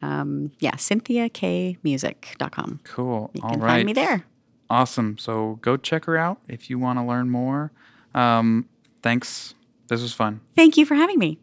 um, 0.00 0.52
yeah, 0.60 0.72
cynthiakmusic.com. 0.72 2.80
Cool. 2.84 3.30
You 3.34 3.42
All 3.42 3.50
can 3.50 3.60
right. 3.60 3.70
find 3.70 3.86
me 3.86 3.92
there. 3.92 4.24
Awesome. 4.70 5.18
So 5.18 5.58
go 5.60 5.76
check 5.76 6.04
her 6.06 6.16
out 6.16 6.38
if 6.48 6.70
you 6.70 6.78
want 6.78 6.98
to 6.98 7.04
learn 7.04 7.30
more. 7.30 7.72
Um, 8.14 8.68
thanks. 9.02 9.54
This 9.88 10.02
was 10.02 10.12
fun. 10.12 10.40
Thank 10.56 10.76
you 10.76 10.86
for 10.86 10.94
having 10.94 11.18
me. 11.18 11.38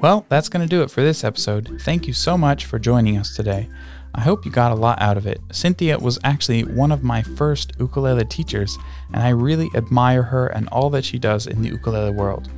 Well, 0.00 0.24
that's 0.30 0.48
going 0.48 0.66
to 0.66 0.76
do 0.76 0.82
it 0.82 0.90
for 0.90 1.02
this 1.02 1.24
episode. 1.24 1.78
Thank 1.82 2.06
you 2.06 2.14
so 2.14 2.38
much 2.38 2.64
for 2.64 2.78
joining 2.78 3.18
us 3.18 3.36
today. 3.36 3.68
I 4.14 4.22
hope 4.22 4.46
you 4.46 4.50
got 4.50 4.72
a 4.72 4.74
lot 4.74 4.98
out 4.98 5.18
of 5.18 5.26
it. 5.26 5.42
Cynthia 5.52 5.98
was 5.98 6.18
actually 6.24 6.64
one 6.64 6.90
of 6.90 7.04
my 7.04 7.22
first 7.22 7.74
ukulele 7.78 8.24
teachers, 8.24 8.78
and 9.12 9.22
I 9.22 9.28
really 9.28 9.68
admire 9.74 10.22
her 10.22 10.46
and 10.46 10.68
all 10.68 10.88
that 10.90 11.04
she 11.04 11.18
does 11.18 11.46
in 11.46 11.60
the 11.60 11.68
ukulele 11.68 12.12
world. 12.12 12.48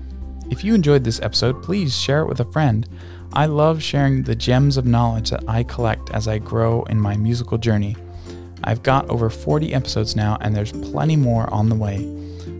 If 0.51 0.63
you 0.63 0.73
enjoyed 0.73 1.03
this 1.03 1.21
episode, 1.21 1.65
please 1.65 1.99
share 1.99 2.21
it 2.21 2.29
with 2.29 2.39
a 2.39 2.53
friend. 2.53 2.89
I 3.33 3.47
love 3.47 3.83
sharing 3.83 4.23
the 4.23 4.37
gems 4.37 4.77
of 4.77 4.87
knowledge 4.87 5.31
that 5.31 5.43
I 5.49 5.65
collect 5.65 6.11
as 6.11 6.29
I 6.29 6.39
grow 6.39 6.85
in 6.85 7.01
my 7.01 7.17
musical 7.17 7.59
journey. 7.59 7.97
I've 8.63 8.85
got 8.85 9.11
over 9.11 9.29
40 9.29 9.75
episodes 9.75 10.15
now, 10.15 10.39
and 10.43 10.55
there's 10.55 10.71
plenty 10.71 11.17
more 11.17 11.53
on 11.53 11.69
the 11.69 11.75
way. 11.75 12.09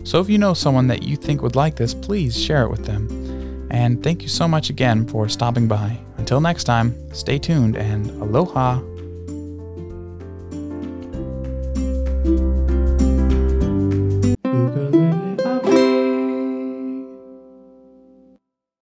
So 0.03 0.19
if 0.19 0.29
you 0.29 0.37
know 0.37 0.53
someone 0.53 0.87
that 0.87 1.03
you 1.03 1.15
think 1.15 1.41
would 1.41 1.55
like 1.55 1.77
this, 1.77 1.93
please 1.93 2.37
share 2.37 2.63
it 2.63 2.69
with 2.69 2.85
them. 2.85 3.23
And 3.73 4.03
thank 4.03 4.21
you 4.21 4.29
so 4.29 4.47
much 4.47 4.69
again 4.69 5.05
for 5.07 5.27
stopping 5.27 5.67
by. 5.67 5.97
Until 6.17 6.39
next 6.39 6.63
time, 6.65 6.95
stay 7.13 7.39
tuned 7.39 7.75
and 7.75 8.09
aloha. 8.21 8.79